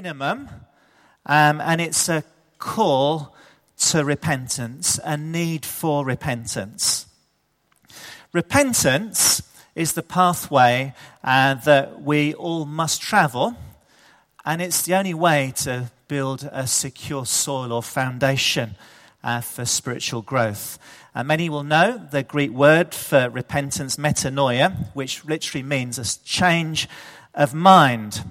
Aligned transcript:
minimum, 0.00 0.48
um, 1.26 1.60
and 1.60 1.78
it's 1.78 2.08
a 2.08 2.24
call 2.58 3.36
to 3.76 4.02
repentance, 4.02 4.98
a 5.04 5.14
need 5.14 5.66
for 5.66 6.06
repentance. 6.06 7.04
Repentance 8.32 9.42
is 9.74 9.92
the 9.92 10.02
pathway 10.02 10.94
uh, 11.22 11.52
that 11.52 12.00
we 12.00 12.32
all 12.32 12.64
must 12.64 13.02
travel, 13.02 13.54
and 14.46 14.62
it's 14.62 14.86
the 14.86 14.94
only 14.94 15.12
way 15.12 15.52
to 15.54 15.90
build 16.08 16.48
a 16.50 16.66
secure 16.66 17.26
soil 17.26 17.70
or 17.70 17.82
foundation 17.82 18.76
uh, 19.22 19.42
for 19.42 19.66
spiritual 19.66 20.22
growth. 20.22 20.78
Uh, 21.14 21.22
many 21.22 21.50
will 21.50 21.62
know 21.62 22.00
the 22.10 22.22
Greek 22.22 22.52
word 22.52 22.94
for 22.94 23.28
repentance, 23.28 23.96
metanoia, 23.96 24.74
which 24.94 25.26
literally 25.26 25.62
means 25.62 25.98
a 25.98 26.24
change 26.24 26.88
of 27.34 27.52
mind. 27.52 28.24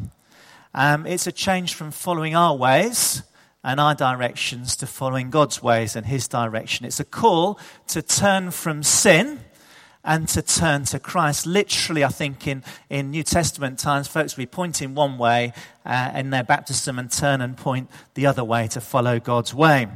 Um, 0.73 1.05
it's 1.05 1.25
a 1.25 1.31
change 1.31 1.73
from 1.73 1.91
following 1.91 2.35
our 2.35 2.55
ways 2.55 3.23
and 3.63 3.79
our 3.79 3.95
directions 3.95 4.75
to 4.77 4.87
following 4.87 5.29
God's 5.29 5.61
ways 5.63 5.95
and 5.95 6.05
His 6.05 6.27
direction. 6.27 6.85
It's 6.85 6.99
a 6.99 7.05
call 7.05 7.59
to 7.87 8.01
turn 8.01 8.51
from 8.51 8.83
sin 8.83 9.39
and 10.03 10.27
to 10.29 10.41
turn 10.41 10.85
to 10.85 10.99
Christ. 10.99 11.45
Literally, 11.45 12.03
I 12.03 12.09
think 12.09 12.47
in, 12.47 12.63
in 12.89 13.11
New 13.11 13.23
Testament 13.23 13.79
times, 13.79 14.07
folks 14.07 14.37
will 14.37 14.43
be 14.43 14.47
pointing 14.47 14.95
one 14.95 15.17
way 15.17 15.53
uh, 15.85 16.11
in 16.15 16.29
their 16.29 16.43
baptism 16.43 16.97
and 16.99 17.11
turn 17.11 17.41
and 17.41 17.57
point 17.57 17.89
the 18.13 18.27
other 18.27 18.43
way 18.43 18.67
to 18.67 18.79
follow 18.79 19.19
God's 19.19 19.53
way. 19.53 19.87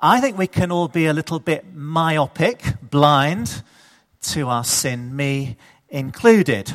I 0.00 0.20
think 0.20 0.38
we 0.38 0.46
can 0.46 0.70
all 0.70 0.86
be 0.86 1.06
a 1.06 1.12
little 1.12 1.40
bit 1.40 1.74
myopic, 1.74 2.62
blind 2.80 3.62
to 4.20 4.46
our 4.46 4.62
sin, 4.62 5.16
me 5.16 5.56
included. 5.88 6.72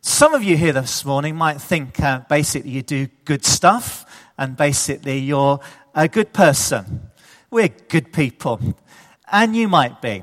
Some 0.00 0.32
of 0.32 0.44
you 0.44 0.56
here 0.56 0.72
this 0.72 1.04
morning 1.04 1.34
might 1.34 1.60
think 1.60 2.00
uh, 2.00 2.20
basically 2.28 2.70
you 2.70 2.82
do 2.82 3.08
good 3.24 3.44
stuff 3.44 4.06
and 4.38 4.56
basically 4.56 5.18
you're 5.18 5.58
a 5.92 6.06
good 6.06 6.32
person. 6.32 7.10
We're 7.50 7.68
good 7.68 8.12
people. 8.12 8.60
And 9.30 9.56
you 9.56 9.66
might 9.66 10.00
be. 10.00 10.22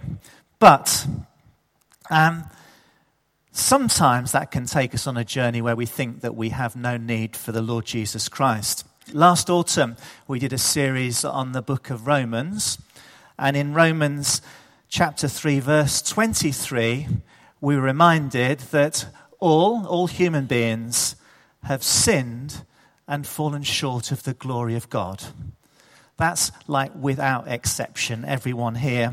But 0.60 1.06
um, 2.10 2.46
sometimes 3.52 4.32
that 4.32 4.50
can 4.50 4.66
take 4.66 4.96
us 4.96 5.08
on 5.08 5.18
a 5.18 5.26
journey 5.26 5.62
where 5.62 5.76
we 5.76 5.86
think 5.86 6.22
that 6.22 6.36
we 6.36 6.50
have 6.50 6.78
no 6.78 6.96
need 6.96 7.36
for 7.36 7.52
the 7.52 7.62
Lord 7.62 7.86
Jesus 7.86 8.30
Christ. 8.30 8.86
Last 9.12 9.50
autumn, 9.50 9.98
we 10.26 10.40
did 10.40 10.54
a 10.54 10.58
series 10.58 11.26
on 11.26 11.52
the 11.52 11.62
book 11.62 11.90
of 11.90 12.08
Romans. 12.08 12.78
And 13.38 13.58
in 13.58 13.74
Romans 13.74 14.42
chapter 14.88 15.28
3, 15.28 15.60
verse 15.60 16.02
23, 16.02 17.08
we 17.60 17.76
were 17.76 17.82
reminded 17.82 18.60
that 18.72 19.08
all, 19.40 19.86
all 19.86 20.08
human 20.08 20.46
beings 20.46 21.16
have 21.64 21.84
sinned 21.84 22.64
and 23.08 23.26
fallen 23.26 23.64
short 23.64 24.12
of 24.12 24.24
the 24.24 24.34
glory 24.34 24.76
of 24.76 24.90
God. 24.90 25.24
That's 26.18 26.52
like 26.68 26.92
without 26.96 27.48
exception, 27.48 28.26
everyone 28.26 28.76
here. 28.76 29.12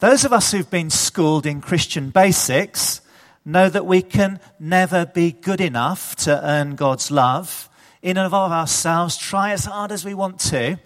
Those 0.00 0.24
of 0.24 0.32
us 0.32 0.50
who've 0.50 0.70
been 0.70 0.90
schooled 0.90 1.46
in 1.46 1.60
Christian 1.60 2.10
basics 2.10 3.00
know 3.44 3.68
that 3.68 3.86
we 3.86 4.02
can 4.02 4.40
never 4.58 5.06
be 5.06 5.32
good 5.32 5.60
enough 5.60 6.14
to 6.16 6.44
earn 6.44 6.74
God's 6.74 7.10
love. 7.10 7.68
In 8.02 8.16
and 8.16 8.26
of 8.26 8.34
ourselves, 8.34 9.16
try 9.16 9.52
as 9.52 9.64
hard 9.64 9.92
as 9.92 10.04
we 10.04 10.14
want 10.14 10.40
to, 10.40 10.78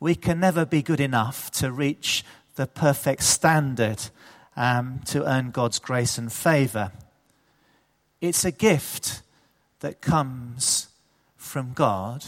we 0.00 0.14
can 0.14 0.38
never 0.38 0.64
be 0.64 0.82
good 0.82 1.00
enough 1.00 1.50
to 1.52 1.72
reach 1.72 2.24
the 2.56 2.66
perfect 2.66 3.22
standard 3.22 4.02
um, 4.56 5.00
to 5.06 5.24
earn 5.24 5.50
God's 5.50 5.78
grace 5.78 6.18
and 6.18 6.32
favor. 6.32 6.92
It's 8.20 8.44
a 8.44 8.50
gift 8.50 9.22
that 9.80 10.00
comes 10.00 10.88
from 11.36 11.72
God 11.72 12.24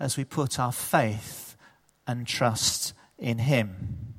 as 0.00 0.16
we 0.16 0.24
put 0.24 0.58
our 0.58 0.72
faith 0.72 1.56
and 2.06 2.26
trust 2.26 2.94
in 3.18 3.38
Him. 3.38 4.14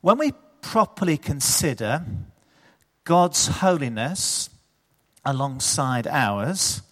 When 0.00 0.18
we 0.18 0.32
properly 0.62 1.16
consider 1.16 2.04
God's 3.04 3.48
holiness 3.48 4.50
alongside 5.24 6.06
ours, 6.06 6.82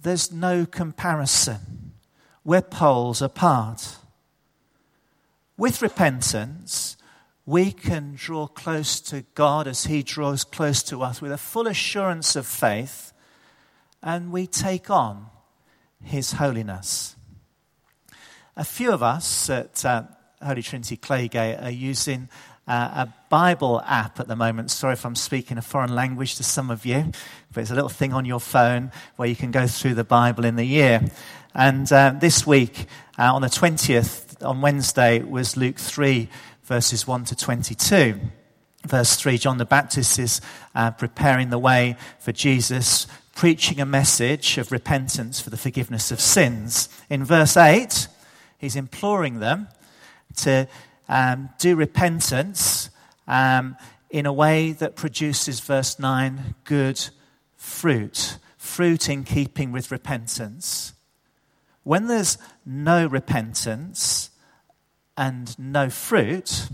there's 0.00 0.30
no 0.30 0.66
comparison. 0.66 1.94
We're 2.44 2.62
poles 2.62 3.20
apart. 3.20 3.96
With 5.56 5.82
repentance, 5.82 6.95
we 7.46 7.70
can 7.72 8.14
draw 8.16 8.48
close 8.48 9.00
to 9.00 9.22
God 9.34 9.66
as 9.66 9.84
He 9.84 10.02
draws 10.02 10.44
close 10.44 10.82
to 10.84 11.02
us 11.02 11.22
with 11.22 11.32
a 11.32 11.38
full 11.38 11.66
assurance 11.66 12.36
of 12.36 12.46
faith, 12.46 13.12
and 14.02 14.30
we 14.30 14.46
take 14.46 14.90
on 14.90 15.30
his 16.02 16.32
holiness. 16.32 17.16
A 18.56 18.64
few 18.64 18.92
of 18.92 19.02
us 19.02 19.50
at 19.50 19.84
uh, 19.84 20.04
Holy 20.42 20.62
Trinity 20.62 20.96
Claygate 20.96 21.62
are 21.62 21.70
using 21.70 22.28
uh, 22.66 23.06
a 23.06 23.14
Bible 23.28 23.82
app 23.84 24.18
at 24.18 24.28
the 24.28 24.36
moment. 24.36 24.70
Sorry 24.70 24.94
if 24.94 25.04
I'm 25.04 25.14
speaking 25.14 25.58
a 25.58 25.62
foreign 25.62 25.94
language 25.94 26.36
to 26.36 26.44
some 26.44 26.70
of 26.70 26.86
you, 26.86 27.12
but 27.52 27.60
it's 27.60 27.70
a 27.70 27.74
little 27.74 27.90
thing 27.90 28.12
on 28.12 28.24
your 28.24 28.40
phone 28.40 28.90
where 29.16 29.28
you 29.28 29.36
can 29.36 29.50
go 29.50 29.66
through 29.66 29.94
the 29.94 30.04
Bible 30.04 30.44
in 30.44 30.56
the 30.56 30.64
year. 30.64 31.02
And 31.54 31.90
uh, 31.92 32.14
this 32.18 32.46
week, 32.46 32.86
uh, 33.18 33.34
on 33.34 33.42
the 33.42 33.48
20th, 33.48 34.44
on 34.44 34.60
Wednesday, 34.60 35.20
was 35.22 35.56
Luke 35.56 35.78
3, 35.78 36.28
verses 36.66 37.06
1 37.06 37.24
to 37.24 37.36
22. 37.36 38.20
Verse 38.86 39.16
3 39.16 39.38
John 39.38 39.58
the 39.58 39.64
Baptist 39.64 40.18
is 40.18 40.40
uh, 40.74 40.90
preparing 40.90 41.50
the 41.50 41.58
way 41.58 41.96
for 42.18 42.32
Jesus 42.32 43.06
preaching 43.34 43.80
a 43.80 43.86
message 43.86 44.56
of 44.56 44.72
repentance 44.72 45.40
for 45.40 45.50
the 45.50 45.58
forgiveness 45.58 46.10
of 46.10 46.18
sins. 46.18 46.88
In 47.10 47.22
verse 47.22 47.54
8, 47.54 48.08
he's 48.56 48.76
imploring 48.76 49.40
them 49.40 49.68
to 50.36 50.66
um, 51.06 51.50
do 51.58 51.76
repentance 51.76 52.88
um, 53.28 53.76
in 54.08 54.24
a 54.24 54.32
way 54.32 54.72
that 54.72 54.96
produces, 54.96 55.60
verse 55.60 55.98
9, 55.98 56.54
good 56.64 57.10
fruit. 57.56 58.38
Fruit 58.56 59.08
in 59.10 59.22
keeping 59.22 59.70
with 59.70 59.92
repentance. 59.92 60.94
When 61.82 62.06
there's 62.06 62.38
no 62.64 63.06
repentance 63.06 64.30
and 65.16 65.58
no 65.58 65.88
fruit, 65.88 66.68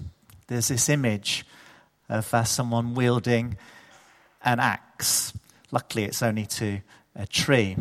there's 0.49 0.69
this 0.69 0.89
image 0.89 1.47
of 2.09 2.33
uh, 2.35 2.45
someone 2.45 2.95
wielding 2.95 3.57
an 4.45 4.61
axe. 4.61 5.33
Luckily, 5.71 6.05
it's 6.05 6.23
only 6.23 6.47
to 6.47 6.81
a 7.15 7.27
tree. 7.27 7.77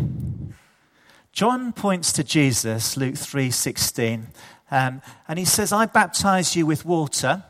John 1.33 1.73
points 1.73 2.13
to 2.13 2.23
Jesus, 2.23 2.97
Luke 2.97 3.15
3:16, 3.15 4.27
um, 4.69 5.01
and 5.27 5.39
he 5.39 5.45
says, 5.45 5.73
"I 5.73 5.85
baptize 5.85 6.55
you 6.55 6.65
with 6.65 6.85
water, 6.85 7.43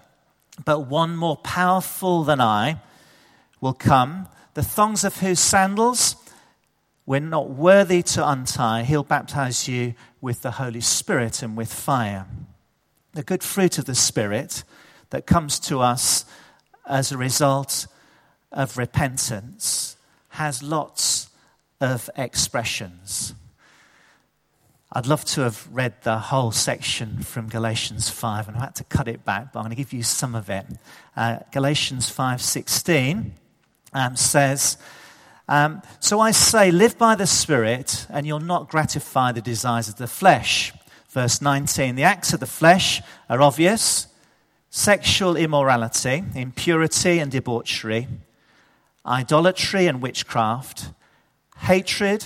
but 0.63 0.81
one 0.81 1.15
more 1.15 1.37
powerful 1.37 2.23
than 2.23 2.39
I 2.39 2.79
will 3.59 3.73
come, 3.73 4.27
the 4.53 4.63
thongs 4.63 5.03
of 5.03 5.17
whose 5.17 5.39
sandals 5.39 6.15
we're 7.05 7.19
not 7.19 7.49
worthy 7.49 8.03
to 8.03 8.27
untie. 8.27 8.83
He'll 8.83 9.03
baptize 9.03 9.67
you 9.67 9.95
with 10.21 10.43
the 10.43 10.51
Holy 10.51 10.81
Spirit 10.81 11.43
and 11.43 11.57
with 11.57 11.73
fire." 11.73 12.25
The 13.13 13.23
good 13.23 13.43
fruit 13.43 13.77
of 13.77 13.85
the 13.85 13.95
Spirit 13.95 14.63
that 15.09 15.25
comes 15.25 15.59
to 15.59 15.79
us 15.79 16.25
as 16.87 17.11
a 17.11 17.17
result 17.17 17.87
of 18.51 18.77
repentance 18.77 19.97
has 20.29 20.63
lots 20.63 21.29
of 21.81 22.09
expressions. 22.15 23.33
I'd 24.93 25.07
love 25.07 25.25
to 25.25 25.41
have 25.41 25.67
read 25.71 26.03
the 26.03 26.17
whole 26.19 26.51
section 26.51 27.21
from 27.23 27.47
Galatians 27.47 28.09
5, 28.09 28.49
and 28.49 28.57
I 28.57 28.61
had 28.61 28.75
to 28.75 28.83
cut 28.85 29.07
it 29.07 29.23
back, 29.23 29.53
but 29.53 29.59
I'm 29.59 29.63
going 29.63 29.71
to 29.71 29.75
give 29.75 29.93
you 29.93 30.03
some 30.03 30.35
of 30.35 30.49
it. 30.49 30.65
Uh, 31.15 31.39
Galatians 31.51 32.09
5:16 32.09 33.31
um, 33.93 34.15
says, 34.15 34.77
um, 35.47 35.81
"So 35.99 36.19
I 36.19 36.31
say, 36.31 36.71
live 36.71 36.97
by 36.97 37.15
the 37.15 37.27
Spirit, 37.27 38.05
and 38.09 38.25
you'll 38.27 38.39
not 38.39 38.69
gratify 38.69 39.31
the 39.31 39.41
desires 39.41 39.87
of 39.87 39.95
the 39.95 40.07
flesh." 40.07 40.73
Verse 41.11 41.41
19: 41.41 41.95
The 41.95 42.03
acts 42.03 42.33
of 42.33 42.39
the 42.39 42.45
flesh 42.45 43.01
are 43.29 43.41
obvious: 43.41 44.07
sexual 44.69 45.35
immorality, 45.35 46.23
impurity, 46.33 47.19
and 47.19 47.31
debauchery 47.31 48.07
idolatry 49.05 49.87
and 49.87 50.01
witchcraft, 50.01 50.91
hatred, 51.57 52.25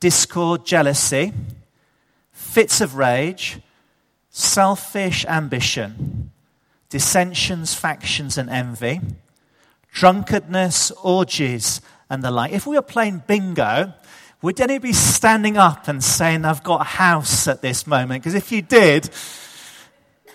discord, 0.00 0.64
jealousy, 0.64 1.32
fits 2.32 2.80
of 2.80 2.96
rage, 2.96 3.60
selfish 4.30 5.24
ambition, 5.26 6.30
dissensions, 6.88 7.74
factions, 7.74 8.38
and 8.38 8.50
envy, 8.50 9.00
drunkenness, 9.92 10.90
orgies, 11.02 11.80
and 12.10 12.22
the 12.22 12.30
like. 12.30 12.52
If 12.52 12.66
we 12.66 12.76
were 12.76 12.82
playing 12.82 13.22
bingo, 13.26 13.92
would 14.44 14.60
any 14.60 14.76
be 14.76 14.92
standing 14.92 15.56
up 15.56 15.88
and 15.88 16.04
saying, 16.04 16.44
I've 16.44 16.62
got 16.62 16.82
a 16.82 16.84
house 16.84 17.48
at 17.48 17.62
this 17.62 17.86
moment? 17.86 18.22
Because 18.22 18.34
if 18.34 18.52
you 18.52 18.60
did, 18.60 19.08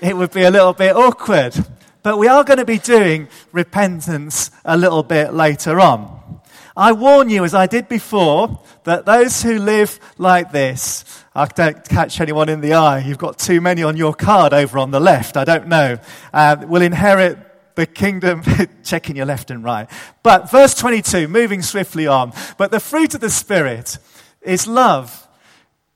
it 0.02 0.18
would 0.18 0.32
be 0.32 0.42
a 0.42 0.50
little 0.50 0.74
bit 0.74 0.96
awkward. 0.96 1.56
But 2.02 2.18
we 2.18 2.28
are 2.28 2.44
going 2.44 2.58
to 2.58 2.66
be 2.66 2.80
doing 2.80 3.28
repentance 3.52 4.50
a 4.66 4.76
little 4.76 5.04
bit 5.04 5.36
later 5.36 5.80
on. 5.80 6.42
I 6.76 6.92
warn 6.94 7.30
you, 7.30 7.44
as 7.44 7.54
I 7.54 7.68
did 7.68 7.88
before, 7.88 8.60
that 8.84 9.06
those 9.06 9.44
who 9.44 9.60
live 9.60 10.00
like 10.18 10.52
this, 10.52 11.06
I 11.36 11.46
don't 11.46 11.88
catch 11.88 12.20
anyone 12.20 12.50
in 12.50 12.62
the 12.62 12.74
eye. 12.74 13.02
You've 13.02 13.20
got 13.20 13.38
too 13.38 13.62
many 13.62 13.84
on 13.84 13.96
your 13.96 14.16
card 14.16 14.54
over 14.54 14.80
on 14.80 14.90
the 14.90 15.00
left. 15.00 15.38
I 15.38 15.44
don't 15.44 15.68
know. 15.68 16.00
Uh, 16.34 16.56
will 16.68 16.82
inherit 16.82 17.38
the 17.80 17.86
kingdom, 17.86 18.44
checking 18.84 19.16
your 19.16 19.26
left 19.26 19.50
and 19.50 19.64
right. 19.64 19.90
But 20.22 20.52
verse 20.52 20.76
22, 20.76 21.30
moving 21.30 21.62
swiftly 21.62 22.08
on. 22.08 22.34
But 22.58 22.72
the 22.72 22.80
fruit 22.81 23.14
of 23.14 23.22
the 23.22 23.30
Spirit 23.30 23.98
is 24.42 24.68
love, 24.68 25.28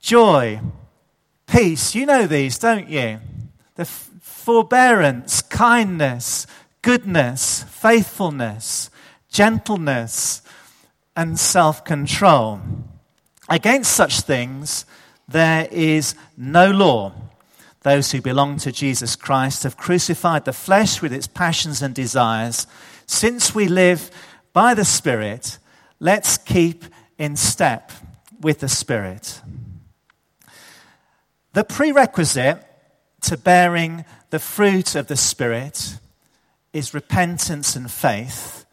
joy, 0.00 0.60
peace. 1.46 1.94
You 1.94 2.06
know 2.06 2.26
these, 2.26 2.58
don't 2.58 2.88
you? 2.88 3.20
The 3.74 3.84
forbearance, 3.84 5.42
kindness, 5.42 6.46
goodness, 6.80 7.64
faithfulness, 7.64 8.88
gentleness, 9.28 10.40
and 11.14 11.38
self 11.38 11.84
control. 11.84 12.62
Against 13.50 13.92
such 13.92 14.22
things, 14.22 14.86
there 15.28 15.68
is 15.70 16.14
no 16.34 16.70
law. 16.70 17.12
Those 17.84 18.12
who 18.12 18.22
belong 18.22 18.56
to 18.58 18.72
Jesus 18.72 19.14
Christ 19.14 19.62
have 19.62 19.76
crucified 19.76 20.46
the 20.46 20.54
flesh 20.54 21.02
with 21.02 21.12
its 21.12 21.26
passions 21.26 21.82
and 21.82 21.94
desires. 21.94 22.66
Since 23.06 23.54
we 23.54 23.68
live 23.68 24.10
by 24.54 24.72
the 24.72 24.86
Spirit, 24.86 25.58
let's 26.00 26.38
keep 26.38 26.86
in 27.18 27.36
step 27.36 27.92
with 28.40 28.60
the 28.60 28.70
Spirit. 28.70 29.42
The 31.52 31.62
prerequisite 31.62 32.64
to 33.20 33.36
bearing 33.36 34.06
the 34.30 34.38
fruit 34.38 34.94
of 34.94 35.06
the 35.08 35.16
Spirit 35.16 35.98
is 36.72 36.94
repentance 36.94 37.76
and 37.76 37.90
faith, 37.90 38.64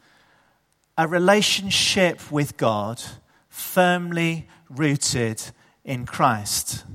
a 0.98 1.06
relationship 1.06 2.32
with 2.32 2.56
God 2.56 3.04
firmly 3.50 4.48
rooted 4.70 5.44
in 5.84 6.06
Christ. 6.06 6.86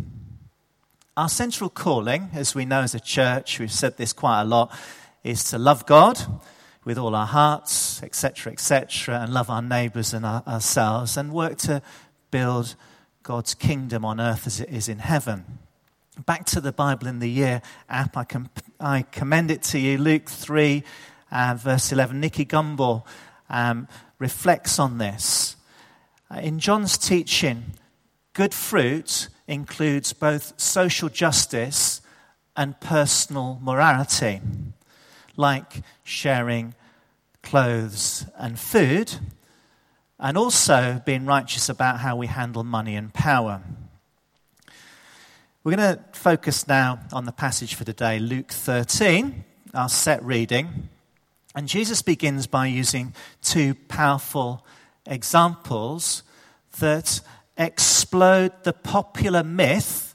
Our 1.16 1.30
central 1.30 1.70
calling, 1.70 2.28
as 2.34 2.54
we 2.54 2.66
know 2.66 2.82
as 2.82 2.94
a 2.94 3.00
church, 3.00 3.58
we've 3.58 3.72
said 3.72 3.96
this 3.96 4.12
quite 4.12 4.42
a 4.42 4.44
lot, 4.44 4.70
is 5.24 5.44
to 5.44 5.56
love 5.56 5.86
God 5.86 6.20
with 6.84 6.98
all 6.98 7.14
our 7.16 7.24
hearts, 7.24 8.02
etc., 8.02 8.52
etc., 8.52 9.20
and 9.20 9.32
love 9.32 9.48
our 9.48 9.62
neighbours 9.62 10.12
and 10.12 10.26
our, 10.26 10.42
ourselves, 10.46 11.16
and 11.16 11.32
work 11.32 11.56
to 11.56 11.80
build 12.30 12.74
God's 13.22 13.54
kingdom 13.54 14.04
on 14.04 14.20
earth 14.20 14.46
as 14.46 14.60
it 14.60 14.68
is 14.68 14.90
in 14.90 14.98
heaven. 14.98 15.58
Back 16.26 16.44
to 16.46 16.60
the 16.60 16.70
Bible 16.70 17.06
in 17.06 17.20
the 17.20 17.30
Year 17.30 17.62
app, 17.88 18.14
I, 18.14 18.24
com- 18.24 18.50
I 18.78 19.00
commend 19.10 19.50
it 19.50 19.62
to 19.62 19.78
you. 19.78 19.96
Luke 19.96 20.28
3, 20.28 20.84
uh, 21.32 21.56
verse 21.58 21.92
11. 21.92 22.20
Nicky 22.20 22.44
Gumbel 22.44 23.06
um, 23.48 23.88
reflects 24.18 24.78
on 24.78 24.98
this. 24.98 25.56
Uh, 26.30 26.40
in 26.40 26.58
John's 26.58 26.98
teaching, 26.98 27.72
good 28.34 28.52
fruit 28.52 29.30
includes 29.48 30.12
both 30.12 30.58
social 30.60 31.08
justice 31.08 32.00
and 32.56 32.78
personal 32.80 33.58
morality, 33.62 34.40
like 35.36 35.82
sharing 36.02 36.74
clothes 37.42 38.26
and 38.36 38.58
food, 38.58 39.14
and 40.18 40.36
also 40.36 41.02
being 41.04 41.26
righteous 41.26 41.68
about 41.68 42.00
how 42.00 42.16
we 42.16 42.26
handle 42.26 42.64
money 42.64 42.96
and 42.96 43.12
power. 43.12 43.62
We're 45.62 45.76
going 45.76 45.96
to 45.96 46.02
focus 46.12 46.66
now 46.68 47.00
on 47.12 47.24
the 47.24 47.32
passage 47.32 47.74
for 47.74 47.84
today, 47.84 48.18
Luke 48.18 48.52
13, 48.52 49.44
our 49.74 49.88
set 49.88 50.22
reading. 50.24 50.88
And 51.54 51.68
Jesus 51.68 52.02
begins 52.02 52.46
by 52.46 52.66
using 52.66 53.14
two 53.42 53.74
powerful 53.74 54.64
examples 55.06 56.22
that 56.78 57.20
explode 57.56 58.52
the 58.64 58.72
popular 58.72 59.42
myth 59.42 60.14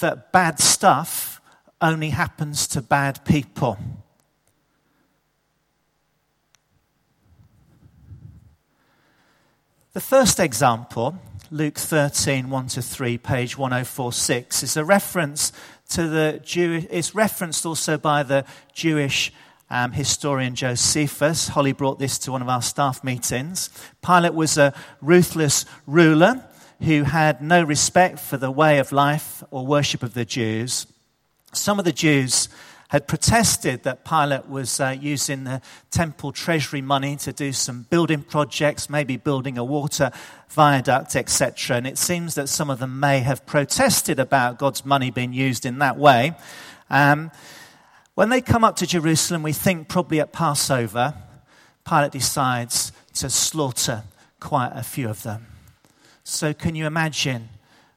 that 0.00 0.32
bad 0.32 0.58
stuff 0.60 1.40
only 1.80 2.10
happens 2.10 2.66
to 2.68 2.82
bad 2.82 3.24
people. 3.24 3.78
The 9.92 10.00
first 10.00 10.38
example, 10.38 11.18
Luke 11.50 11.78
13, 11.78 12.50
1 12.50 12.66
to 12.68 12.82
3, 12.82 13.18
page 13.18 13.56
1046, 13.58 14.62
is 14.62 14.76
a 14.76 14.84
reference 14.84 15.52
to 15.90 16.06
the 16.06 16.40
Jew, 16.44 16.86
it's 16.90 17.14
referenced 17.14 17.64
also 17.64 17.96
by 17.96 18.22
the 18.22 18.44
Jewish 18.72 19.32
um, 19.70 19.92
historian 19.92 20.54
Josephus. 20.54 21.48
Holly 21.48 21.72
brought 21.72 21.98
this 21.98 22.18
to 22.20 22.32
one 22.32 22.42
of 22.42 22.48
our 22.48 22.62
staff 22.62 23.02
meetings. 23.02 23.70
Pilate 24.02 24.34
was 24.34 24.58
a 24.58 24.74
ruthless 25.00 25.64
ruler 25.86 26.44
who 26.80 27.02
had 27.02 27.42
no 27.42 27.62
respect 27.62 28.18
for 28.18 28.36
the 28.36 28.50
way 28.50 28.78
of 28.78 28.92
life 28.92 29.42
or 29.50 29.66
worship 29.66 30.02
of 30.02 30.14
the 30.14 30.24
Jews. 30.24 30.86
Some 31.52 31.78
of 31.78 31.84
the 31.84 31.92
Jews 31.92 32.48
had 32.88 33.06
protested 33.06 33.82
that 33.82 34.04
Pilate 34.04 34.48
was 34.48 34.80
uh, 34.80 34.96
using 34.98 35.44
the 35.44 35.60
temple 35.90 36.32
treasury 36.32 36.80
money 36.80 37.16
to 37.16 37.32
do 37.32 37.52
some 37.52 37.86
building 37.90 38.22
projects, 38.22 38.88
maybe 38.88 39.18
building 39.18 39.58
a 39.58 39.64
water 39.64 40.10
viaduct, 40.48 41.14
etc. 41.14 41.76
And 41.76 41.86
it 41.86 41.98
seems 41.98 42.34
that 42.36 42.48
some 42.48 42.70
of 42.70 42.78
them 42.78 42.98
may 42.98 43.20
have 43.20 43.44
protested 43.44 44.18
about 44.18 44.58
God's 44.58 44.86
money 44.86 45.10
being 45.10 45.34
used 45.34 45.66
in 45.66 45.78
that 45.80 45.98
way. 45.98 46.34
Um, 46.88 47.30
when 48.14 48.30
they 48.30 48.40
come 48.40 48.64
up 48.64 48.76
to 48.76 48.86
Jerusalem, 48.86 49.42
we 49.42 49.52
think 49.52 49.88
probably 49.88 50.20
at 50.20 50.32
Passover, 50.32 51.14
Pilate 51.86 52.12
decides 52.12 52.92
to 53.14 53.28
slaughter 53.28 54.04
quite 54.40 54.72
a 54.74 54.82
few 54.82 55.10
of 55.10 55.22
them. 55.22 55.46
So, 56.30 56.52
can 56.52 56.74
you 56.74 56.86
imagine 56.86 57.48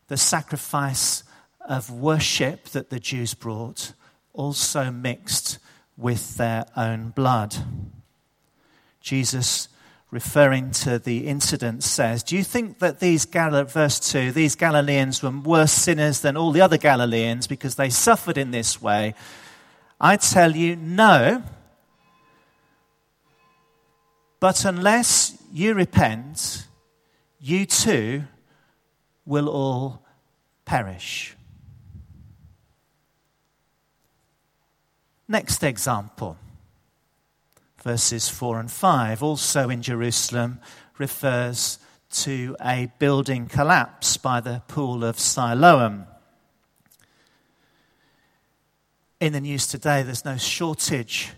the 0.08 0.16
sacrifice 0.16 1.26
of 1.68 1.92
worship 1.92 2.70
that 2.70 2.90
the 2.90 2.98
Jews 2.98 3.34
brought, 3.34 3.92
also 4.32 4.90
mixed 4.90 5.60
with 5.98 6.38
their 6.38 6.66
own 6.78 7.10
blood? 7.10 7.58
Jesus, 9.02 9.68
referring 10.12 10.72
to 10.72 10.98
the 10.98 11.28
incident, 11.28 11.84
says, 11.84 12.24
Do 12.24 12.38
you 12.38 12.44
think 12.46 12.80
that 12.80 13.02
these, 13.02 13.26
Gal- 13.26 13.66
verse 13.66 14.00
2, 14.00 14.32
these 14.32 14.56
Galileans 14.56 15.22
were 15.22 15.32
worse 15.32 15.74
sinners 15.74 16.22
than 16.22 16.38
all 16.38 16.54
the 16.54 16.62
other 16.62 16.78
Galileans 16.78 17.48
because 17.48 17.76
they 17.76 17.90
suffered 17.90 18.38
in 18.38 18.52
this 18.52 18.82
way? 18.82 19.14
I 20.00 20.16
tell 20.16 20.56
you, 20.56 20.78
no. 20.78 21.44
But 24.40 24.64
unless 24.64 25.38
you 25.52 25.74
repent, 25.74 26.66
you 27.42 27.66
too 27.66 28.24
will 29.26 29.50
all 29.50 30.06
perish. 30.64 31.36
Next 35.28 35.64
example, 35.64 36.38
verses 37.84 38.30
4 38.30 38.60
and 38.60 38.72
5, 38.72 39.24
also 39.24 39.70
in 39.70 39.82
Jerusalem, 39.82 40.60
refers 40.98 41.80
to 42.12 42.56
a 42.62 42.92
building 43.00 43.48
collapse 43.48 44.18
by 44.18 44.42
the 44.42 44.62
pool 44.68 45.04
of 45.04 45.18
Siloam. 45.18 46.06
in 49.22 49.34
the 49.34 49.40
news 49.40 49.68
today, 49.68 50.02
there's 50.02 50.26
no 50.26 50.36
shortage 50.36 51.30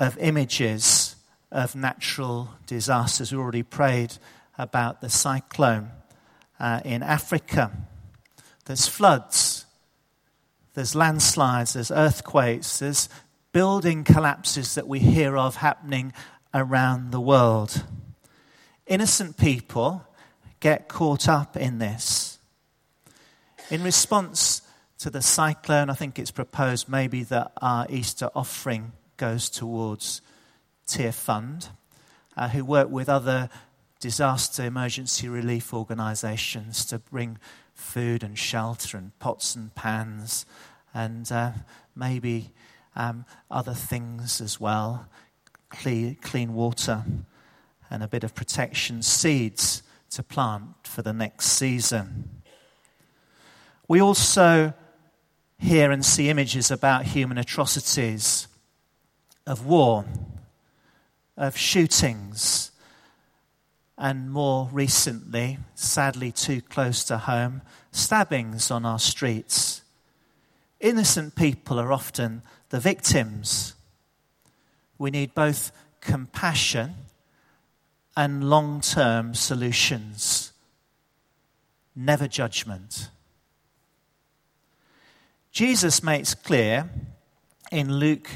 of 0.00 0.18
images 0.18 1.14
of 1.52 1.76
natural 1.76 2.50
disasters. 2.66 3.32
We 3.32 3.38
already 3.38 3.62
prayed 3.62 4.18
about 4.60 5.00
the 5.00 5.08
cyclone 5.08 5.90
uh, 6.58 6.80
in 6.84 7.02
Africa. 7.02 7.72
There's 8.66 8.86
floods, 8.86 9.64
there's 10.74 10.94
landslides, 10.94 11.72
there's 11.72 11.90
earthquakes, 11.90 12.78
there's 12.78 13.08
building 13.52 14.04
collapses 14.04 14.74
that 14.74 14.86
we 14.86 15.00
hear 15.00 15.36
of 15.36 15.56
happening 15.56 16.12
around 16.54 17.10
the 17.10 17.20
world. 17.20 17.84
Innocent 18.86 19.36
people 19.36 20.06
get 20.60 20.88
caught 20.88 21.28
up 21.28 21.56
in 21.56 21.78
this. 21.78 22.38
In 23.70 23.82
response 23.82 24.62
to 24.98 25.10
the 25.10 25.22
cyclone, 25.22 25.88
I 25.88 25.94
think 25.94 26.18
it's 26.18 26.30
proposed 26.30 26.88
maybe 26.88 27.22
that 27.24 27.52
our 27.62 27.86
Easter 27.88 28.28
offering 28.34 28.92
goes 29.16 29.48
towards 29.48 30.20
Tearfund, 30.86 31.70
uh, 32.36 32.48
who 32.48 32.64
work 32.64 32.90
with 32.90 33.08
other 33.08 33.48
disaster 34.00 34.64
emergency 34.64 35.28
relief 35.28 35.72
organisations 35.74 36.84
to 36.86 36.98
bring 36.98 37.38
food 37.74 38.22
and 38.22 38.38
shelter 38.38 38.96
and 38.96 39.16
pots 39.18 39.54
and 39.54 39.74
pans 39.74 40.46
and 40.94 41.30
uh, 41.30 41.52
maybe 41.94 42.50
um, 42.96 43.24
other 43.50 43.74
things 43.74 44.40
as 44.40 44.58
well, 44.58 45.06
clean, 45.68 46.16
clean 46.16 46.54
water 46.54 47.04
and 47.90 48.02
a 48.02 48.08
bit 48.08 48.24
of 48.24 48.34
protection, 48.34 49.02
seeds 49.02 49.82
to 50.10 50.22
plant 50.22 50.68
for 50.84 51.02
the 51.02 51.12
next 51.12 51.46
season. 51.46 52.42
We 53.86 54.00
also 54.00 54.72
hear 55.58 55.90
and 55.90 56.04
see 56.04 56.30
images 56.30 56.70
about 56.70 57.04
human 57.04 57.36
atrocities, 57.38 58.48
of 59.46 59.66
war, 59.66 60.04
of 61.36 61.56
shootings, 61.56 62.70
and 64.00 64.30
more 64.30 64.70
recently, 64.72 65.58
sadly 65.74 66.32
too 66.32 66.62
close 66.62 67.04
to 67.04 67.18
home, 67.18 67.60
stabbings 67.92 68.70
on 68.70 68.86
our 68.86 68.98
streets. 68.98 69.82
Innocent 70.80 71.36
people 71.36 71.78
are 71.78 71.92
often 71.92 72.40
the 72.70 72.80
victims. 72.80 73.74
We 74.96 75.10
need 75.10 75.34
both 75.34 75.70
compassion 76.00 76.94
and 78.16 78.48
long 78.48 78.80
term 78.80 79.34
solutions, 79.34 80.52
never 81.94 82.26
judgment. 82.26 83.10
Jesus 85.52 86.02
makes 86.02 86.34
clear 86.34 86.88
in 87.70 87.98
Luke 87.98 88.30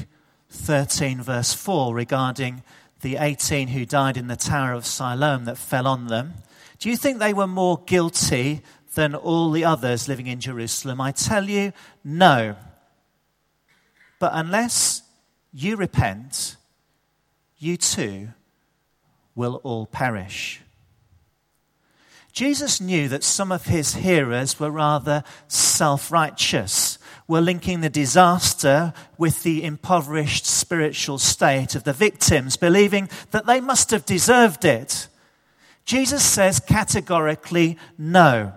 13, 0.51 1.23
verse 1.23 1.53
4, 1.53 1.95
regarding 1.95 2.61
the 3.01 3.17
18 3.17 3.69
who 3.69 3.85
died 3.85 4.17
in 4.17 4.27
the 4.27 4.35
Tower 4.35 4.73
of 4.73 4.85
Siloam 4.85 5.45
that 5.45 5.57
fell 5.57 5.87
on 5.87 6.07
them. 6.07 6.33
Do 6.79 6.89
you 6.89 6.97
think 6.97 7.19
they 7.19 7.33
were 7.33 7.47
more 7.47 7.81
guilty 7.85 8.61
than 8.95 9.15
all 9.15 9.51
the 9.51 9.65
others 9.65 10.07
living 10.07 10.27
in 10.27 10.39
Jerusalem? 10.39 10.99
I 11.01 11.11
tell 11.11 11.49
you, 11.49 11.73
no. 12.03 12.55
But 14.19 14.31
unless 14.33 15.01
you 15.53 15.75
repent, 15.75 16.55
you 17.57 17.77
too 17.77 18.29
will 19.35 19.61
all 19.63 19.85
perish. 19.85 20.61
Jesus 22.31 22.81
knew 22.81 23.07
that 23.07 23.23
some 23.23 23.51
of 23.51 23.67
his 23.67 23.95
hearers 23.95 24.59
were 24.59 24.69
rather 24.69 25.23
self 25.47 26.11
righteous, 26.11 26.94
were 27.27 27.41
linking 27.41 27.81
the 27.81 27.89
disaster 27.89 28.93
with 29.17 29.43
the 29.43 29.63
impoverished 29.63 30.45
spiritual 30.45 31.17
state 31.17 31.75
of 31.75 31.83
the 31.83 31.93
victims, 31.93 32.57
believing 32.57 33.09
that 33.31 33.45
they 33.45 33.59
must 33.59 33.91
have 33.91 34.05
deserved 34.05 34.63
it. 34.63 35.07
Jesus 35.85 36.23
says 36.23 36.59
categorically 36.59 37.77
no. 37.97 38.53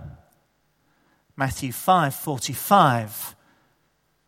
Matthew 1.36 1.72
5:45 1.72 3.34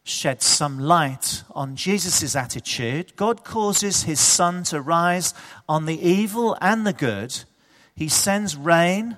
sheds 0.03 0.47
some 0.47 0.79
light 0.79 1.43
on 1.51 1.77
Jesus' 1.77 2.35
attitude. 2.35 3.15
God 3.17 3.45
causes 3.45 4.05
his 4.05 4.21
sun 4.21 4.65
to 4.65 4.81
rise 4.81 5.35
on 5.69 5.87
the 5.87 6.01
evil 6.01 6.57
and 6.61 6.87
the 6.87 6.93
good. 6.93 7.45
He 7.95 8.09
sends 8.09 8.57
rain 8.57 9.17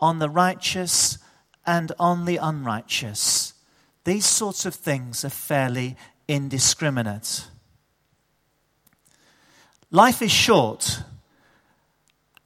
on 0.00 0.18
the 0.18 0.28
righteous 0.28 1.18
and 1.66 1.92
on 1.98 2.24
the 2.24 2.36
unrighteous. 2.36 3.47
These 4.08 4.24
sorts 4.24 4.64
of 4.64 4.74
things 4.74 5.22
are 5.22 5.28
fairly 5.28 5.94
indiscriminate. 6.28 7.46
Life 9.90 10.22
is 10.22 10.32
short, 10.32 11.02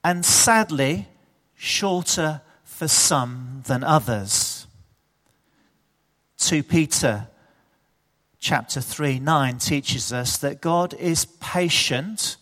and 0.03 0.25
sadly, 0.25 1.07
shorter 1.55 2.41
for 2.65 2.89
some 2.89 3.63
than 3.69 3.85
others. 3.85 4.67
2 6.39 6.65
Peter 6.65 7.29
chapter 8.41 8.81
3 8.81 9.21
9 9.21 9.59
teaches 9.59 10.13
us 10.13 10.39
that 10.39 10.61
God 10.61 10.95
is 10.95 11.27
patient, 11.39 12.39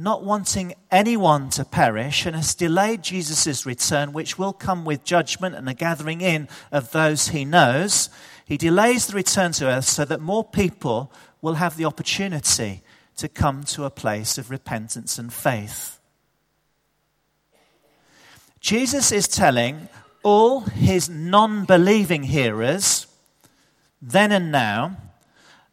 not 0.00 0.24
wanting 0.24 0.72
anyone 0.90 1.50
to 1.50 1.62
perish, 1.62 2.24
and 2.24 2.34
has 2.34 2.54
delayed 2.54 3.02
Jesus' 3.02 3.66
return, 3.66 4.14
which 4.14 4.38
will 4.38 4.54
come 4.54 4.86
with 4.86 5.04
judgment 5.04 5.54
and 5.54 5.68
a 5.68 5.74
gathering 5.74 6.22
in 6.22 6.48
of 6.72 6.90
those 6.92 7.28
he 7.28 7.44
knows. 7.44 8.08
He 8.46 8.56
delays 8.56 9.06
the 9.06 9.14
return 9.14 9.52
to 9.52 9.66
earth 9.66 9.84
so 9.84 10.06
that 10.06 10.22
more 10.22 10.42
people 10.42 11.12
will 11.42 11.54
have 11.54 11.76
the 11.76 11.84
opportunity 11.84 12.82
to 13.18 13.28
come 13.28 13.62
to 13.64 13.84
a 13.84 13.90
place 13.90 14.38
of 14.38 14.50
repentance 14.50 15.18
and 15.18 15.30
faith. 15.30 16.00
Jesus 18.58 19.12
is 19.12 19.28
telling 19.28 19.88
all 20.22 20.60
his 20.60 21.10
non 21.10 21.66
believing 21.66 22.22
hearers, 22.22 23.06
then 24.00 24.32
and 24.32 24.50
now, 24.50 24.96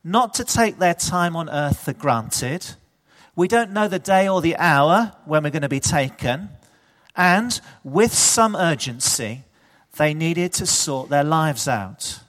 not 0.03 0.33
to 0.33 0.43
take 0.43 0.79
their 0.79 0.93
time 0.93 1.37
on 1.37 1.49
earth 1.49 1.79
for 1.79 1.93
granted. 1.93 2.75
We 3.37 3.47
don't 3.47 3.71
know 3.71 3.87
the 3.87 3.99
day 3.99 4.27
or 4.27 4.41
the 4.41 4.57
hour 4.57 5.13
when 5.25 5.43
we're 5.43 5.51
going 5.51 5.61
to 5.61 5.69
be 5.69 5.79
taken. 5.79 6.49
And 7.15 7.61
with 7.83 8.11
some 8.11 8.55
urgency, 8.55 9.43
they 9.95 10.15
needed 10.15 10.53
to 10.53 10.65
sort 10.65 11.09
their 11.09 11.23
lives 11.23 11.67
out. 11.67 12.21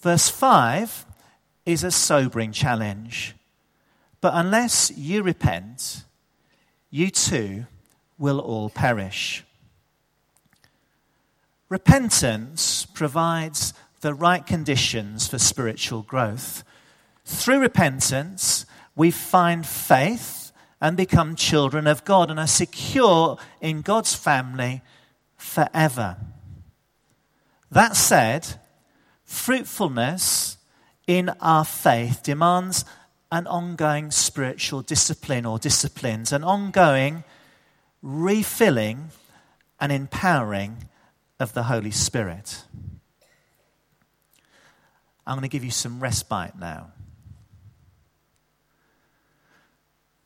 Verse 0.00 0.28
5 0.28 1.06
is 1.64 1.82
a 1.82 1.90
sobering 1.90 2.52
challenge. 2.52 3.34
But 4.20 4.34
unless 4.34 4.92
you 4.94 5.22
repent, 5.22 6.04
you 6.90 7.10
too 7.10 7.64
will 8.18 8.38
all 8.38 8.68
perish. 8.68 9.44
Repentance 11.70 12.84
provides 12.84 13.72
the 14.02 14.12
right 14.12 14.46
conditions 14.46 15.26
for 15.26 15.38
spiritual 15.38 16.02
growth. 16.02 16.64
Through 17.24 17.60
repentance, 17.60 18.66
we 19.00 19.10
find 19.10 19.66
faith 19.66 20.52
and 20.78 20.94
become 20.94 21.34
children 21.34 21.86
of 21.86 22.04
God 22.04 22.30
and 22.30 22.38
are 22.38 22.46
secure 22.46 23.38
in 23.58 23.80
God's 23.80 24.14
family 24.14 24.82
forever. 25.38 26.18
That 27.70 27.96
said, 27.96 28.46
fruitfulness 29.24 30.58
in 31.06 31.30
our 31.40 31.64
faith 31.64 32.22
demands 32.22 32.84
an 33.32 33.46
ongoing 33.46 34.10
spiritual 34.10 34.82
discipline 34.82 35.46
or 35.46 35.58
disciplines, 35.58 36.30
an 36.30 36.44
ongoing 36.44 37.24
refilling 38.02 39.12
and 39.80 39.90
empowering 39.90 40.88
of 41.38 41.54
the 41.54 41.62
Holy 41.62 41.90
Spirit. 41.90 42.64
I'm 45.26 45.36
going 45.36 45.40
to 45.40 45.48
give 45.48 45.64
you 45.64 45.70
some 45.70 46.00
respite 46.00 46.58
now. 46.58 46.92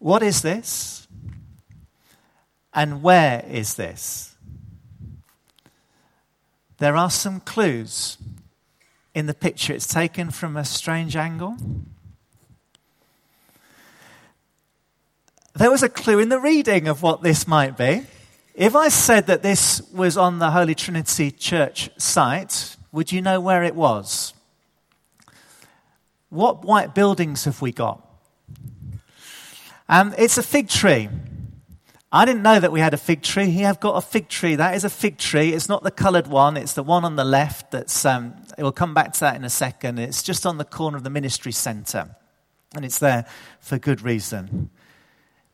What 0.04 0.22
is 0.22 0.42
this? 0.42 1.08
And 2.74 3.02
where 3.02 3.42
is 3.48 3.76
this? 3.76 4.36
There 6.76 6.94
are 6.94 7.08
some 7.08 7.40
clues 7.40 8.18
in 9.14 9.24
the 9.24 9.32
picture. 9.32 9.72
It's 9.72 9.86
taken 9.86 10.30
from 10.30 10.58
a 10.58 10.64
strange 10.66 11.16
angle. 11.16 11.56
There 15.54 15.70
was 15.70 15.82
a 15.82 15.88
clue 15.88 16.18
in 16.18 16.28
the 16.28 16.38
reading 16.38 16.86
of 16.86 17.00
what 17.00 17.22
this 17.22 17.48
might 17.48 17.78
be. 17.78 18.02
If 18.54 18.76
I 18.76 18.90
said 18.90 19.26
that 19.28 19.42
this 19.42 19.80
was 19.90 20.18
on 20.18 20.38
the 20.38 20.50
Holy 20.50 20.74
Trinity 20.74 21.30
Church 21.30 21.88
site, 21.96 22.76
would 22.92 23.10
you 23.10 23.22
know 23.22 23.40
where 23.40 23.64
it 23.64 23.74
was? 23.74 24.34
What 26.28 26.62
white 26.62 26.94
buildings 26.94 27.46
have 27.46 27.62
we 27.62 27.72
got? 27.72 28.06
Um, 29.88 30.14
it's 30.16 30.38
a 30.38 30.42
fig 30.42 30.68
tree. 30.68 31.08
I 32.10 32.24
didn't 32.24 32.42
know 32.42 32.60
that 32.60 32.70
we 32.70 32.78
had 32.78 32.94
a 32.94 32.96
fig 32.96 33.22
tree. 33.22 33.46
We 33.46 33.58
have 33.58 33.80
got 33.80 33.96
a 33.96 34.00
fig 34.00 34.28
tree. 34.28 34.54
That 34.54 34.76
is 34.76 34.84
a 34.84 34.90
fig 34.90 35.18
tree. 35.18 35.52
It's 35.52 35.68
not 35.68 35.82
the 35.82 35.90
coloured 35.90 36.28
one. 36.28 36.56
It's 36.56 36.74
the 36.74 36.82
one 36.82 37.04
on 37.04 37.16
the 37.16 37.24
left. 37.24 37.72
That's. 37.72 38.04
Um, 38.04 38.34
we'll 38.56 38.72
come 38.72 38.94
back 38.94 39.12
to 39.14 39.20
that 39.20 39.36
in 39.36 39.44
a 39.44 39.50
second. 39.50 39.98
It's 39.98 40.22
just 40.22 40.46
on 40.46 40.58
the 40.58 40.64
corner 40.64 40.96
of 40.96 41.02
the 41.02 41.10
ministry 41.10 41.50
centre, 41.50 42.14
and 42.74 42.84
it's 42.84 43.00
there 43.00 43.26
for 43.60 43.78
good 43.78 44.00
reason. 44.00 44.70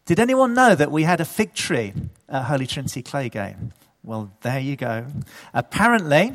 Did 0.04 0.20
anyone 0.20 0.54
know 0.54 0.74
that 0.74 0.90
we 0.90 1.04
had 1.04 1.20
a 1.20 1.24
fig 1.24 1.54
tree 1.54 1.94
at 2.28 2.44
Holy 2.44 2.66
Trinity 2.66 3.02
Claygate? 3.02 3.72
Well, 4.02 4.30
there 4.42 4.60
you 4.60 4.76
go. 4.76 5.06
Apparently, 5.54 6.32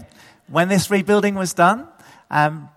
when 0.47 0.69
this 0.69 0.89
rebuilding 0.89 1.35
was 1.35 1.53
done, 1.53 1.87
um, 2.31 2.69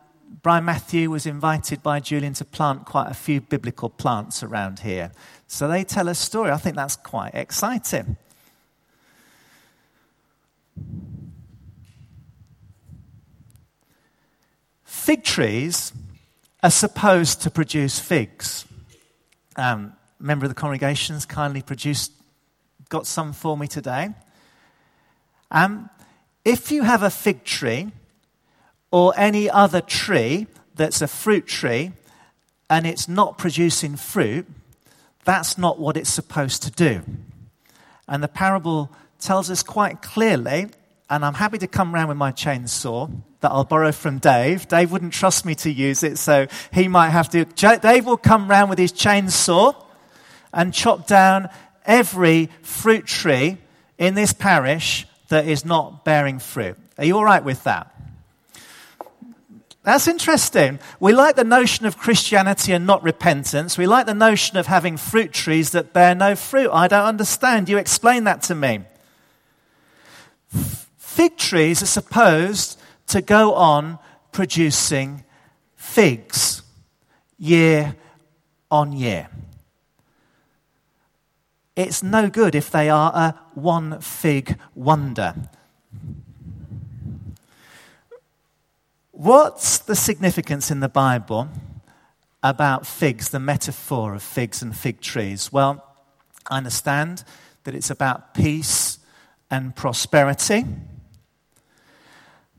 Brian 0.43 0.65
Matthew 0.65 1.11
was 1.11 1.27
invited 1.27 1.83
by 1.83 2.01
Julian 2.01 2.35
to 2.35 2.45
plant 2.45 2.85
quite 2.85 3.11
a 3.11 3.15
few 3.15 3.41
biblical 3.41 3.89
plants 3.89 4.43
around 4.43 4.81
here. 4.81 5.11
So 5.47 5.67
they 5.69 5.85
tell 5.85 6.09
a 6.09 6.15
story. 6.15 6.51
I 6.51 6.59
think 6.59 6.77
that's 6.77 6.97
quite 6.97 7.35
exciting. 7.35 8.17
Fig 14.85 15.25
trees 15.25 15.93
are 16.63 16.71
supposed 16.71 17.41
to 17.43 17.51
produce 17.51 17.99
figs. 17.99 18.67
Um, 19.57 19.95
member 20.21 20.45
of 20.45 20.51
the 20.51 20.55
congregations 20.55 21.25
kindly 21.25 21.63
produced, 21.63 22.13
got 22.91 23.07
some 23.07 23.33
for 23.33 23.57
me 23.57 23.67
today. 23.67 24.11
Um, 25.51 25.89
if 26.45 26.71
you 26.71 26.83
have 26.83 27.03
a 27.03 27.11
fig 27.11 27.45
tree 27.45 27.91
or 28.91 29.13
any 29.17 29.51
other 29.51 29.81
tree 29.81 30.47
that's 30.75 31.03
a 31.03 31.09
fruit 31.09 31.47
tree 31.47 31.93
and 32.71 32.87
it's 32.87 33.09
not 33.09 33.39
producing 33.39 33.97
fruit, 33.97 34.47
that's 35.25 35.59
not 35.59 35.79
what 35.79 35.97
it's 35.97 36.11
supposed 36.11 36.63
to 36.63 36.71
do. 36.71 37.03
And 38.07 38.23
the 38.23 38.29
parable 38.29 38.91
tells 39.21 39.51
us 39.51 39.63
quite 39.63 40.03
clearly, 40.03 40.69
and 41.11 41.25
I'm 41.25 41.35
happy 41.35 41.59
to 41.59 41.67
come 41.67 41.95
round 41.95 42.09
with 42.09 42.19
my 42.19 42.33
chainsaw 42.33 43.11
that 43.41 43.51
I'll 43.51 43.65
borrow 43.65 43.93
from 43.93 44.19
Dave. 44.19 44.69
Dave 44.69 44.91
wouldn't 44.91 45.13
trust 45.13 45.45
me 45.45 45.55
to 45.57 45.71
use 45.71 46.03
it, 46.03 46.19
so 46.19 46.47
he 46.73 46.89
might 46.89 47.11
have 47.11 47.29
to. 47.31 47.45
Dave 47.45 48.07
will 48.07 48.17
come 48.17 48.49
round 48.49 48.71
with 48.71 48.79
his 48.79 48.93
chainsaw 48.93 49.75
and 50.53 50.75
chop 50.75 51.07
down 51.07 51.49
every 51.85 52.51
fruit 52.63 53.07
tree 53.07 53.59
in 53.97 54.15
this 54.15 54.33
parish 54.33 55.07
that 55.29 55.47
is 55.47 55.65
not 55.65 56.05
bearing 56.05 56.39
fruit. 56.39 56.77
Are 56.97 57.05
you 57.05 57.17
all 57.17 57.25
right 57.25 57.45
with 57.45 57.65
that? 57.65 57.95
That's 59.89 60.07
interesting. 60.07 60.81
We 61.01 61.15
like 61.15 61.37
the 61.37 61.45
notion 61.45 61.87
of 61.87 61.97
Christianity 61.97 62.75
and 62.75 62.87
not 62.87 63.03
repentance. 63.03 63.79
We 63.79 63.87
like 63.87 64.05
the 64.05 64.13
notion 64.13 64.59
of 64.59 64.67
having 64.67 64.99
fruit 64.99 65.33
trees 65.33 65.71
that 65.71 65.95
bear 65.95 66.15
no 66.15 66.37
fruit. 66.37 66.71
I 66.71 66.89
don't 66.89 67.07
understand. 67.07 67.71
You 67.71 67.79
explain 67.79 68.25
that 68.25 68.43
to 68.43 68.55
me. 68.55 68.81
Fig 70.99 71.39
trees 71.39 71.83
are 71.83 71.87
supposed 71.87 72.79
to 73.07 73.23
go 73.23 73.55
on 73.55 73.99
producing 74.31 75.25
figs 75.75 76.61
year 77.39 77.97
on 78.71 78.93
year. 78.93 79.31
It's 81.77 82.03
no 82.03 82.29
good 82.29 82.55
if 82.55 82.71
they 82.71 82.91
are 82.91 83.11
a 83.15 83.35
one 83.55 84.03
fig 84.03 84.59
wonder. 84.75 85.35
What's 89.19 89.79
the 89.79 89.97
significance 89.97 90.71
in 90.71 90.79
the 90.79 90.89
Bible 90.89 91.49
about 92.41 92.87
figs, 92.87 93.31
the 93.31 93.41
metaphor 93.41 94.15
of 94.15 94.23
figs 94.23 94.63
and 94.63 94.77
fig 94.77 95.01
trees? 95.01 95.53
Well, 95.53 95.85
I 96.49 96.59
understand 96.59 97.25
that 97.65 97.75
it's 97.75 97.91
about 97.91 98.33
peace 98.33 99.01
and 99.51 99.75
prosperity. 99.75 100.67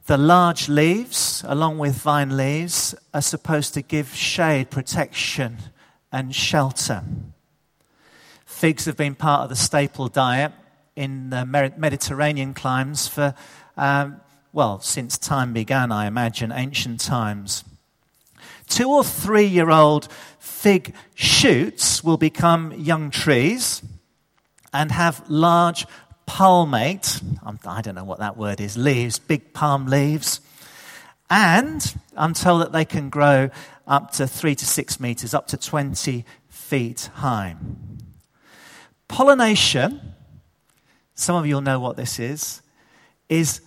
The 0.07 0.17
large 0.17 0.67
leaves, 0.67 1.45
along 1.47 1.77
with 1.77 1.95
vine 1.95 2.35
leaves, 2.35 2.93
are 3.13 3.21
supposed 3.21 3.73
to 3.75 3.81
give 3.81 4.13
shade, 4.13 4.69
protection, 4.69 5.59
and 6.11 6.35
shelter. 6.35 7.03
Figs 8.45 8.83
have 8.83 8.97
been 8.97 9.15
part 9.15 9.43
of 9.43 9.49
the 9.49 9.55
staple 9.55 10.09
diet 10.09 10.51
in 10.97 11.29
the 11.29 11.45
Mediterranean 11.45 12.53
climes 12.53 13.07
for 13.07 13.33
um, 13.77 14.19
well, 14.51 14.79
since 14.79 15.17
time 15.17 15.53
began, 15.53 15.91
I 15.91 16.07
imagine, 16.07 16.51
ancient 16.51 16.99
times. 16.99 17.63
Two 18.67 18.89
or 18.89 19.03
three 19.03 19.45
year 19.45 19.69
old 19.69 20.07
fig 20.39 20.93
shoots 21.15 22.03
will 22.03 22.17
become 22.17 22.71
young 22.73 23.11
trees 23.11 23.81
and 24.73 24.91
have 24.91 25.23
large 25.29 25.85
palmate, 26.25 27.21
um, 27.43 27.59
I 27.65 27.81
don't 27.81 27.95
know 27.95 28.03
what 28.03 28.19
that 28.19 28.37
word 28.37 28.61
is, 28.61 28.77
leaves, 28.77 29.17
big 29.17 29.53
palm 29.53 29.87
leaves. 29.87 30.41
And 31.29 31.95
I'm 32.15 32.33
told 32.33 32.61
that 32.61 32.71
they 32.71 32.85
can 32.85 33.09
grow 33.09 33.49
up 33.87 34.11
to 34.13 34.27
three 34.27 34.55
to 34.55 34.65
six 34.65 34.99
meters, 34.99 35.33
up 35.33 35.47
to 35.47 35.57
20 35.57 36.25
feet 36.47 37.09
high. 37.15 37.55
Pollination, 39.07 40.13
some 41.15 41.35
of 41.35 41.47
you 41.47 41.55
will 41.55 41.61
know 41.61 41.79
what 41.79 41.97
this 41.97 42.19
is, 42.19 42.61
is 43.27 43.61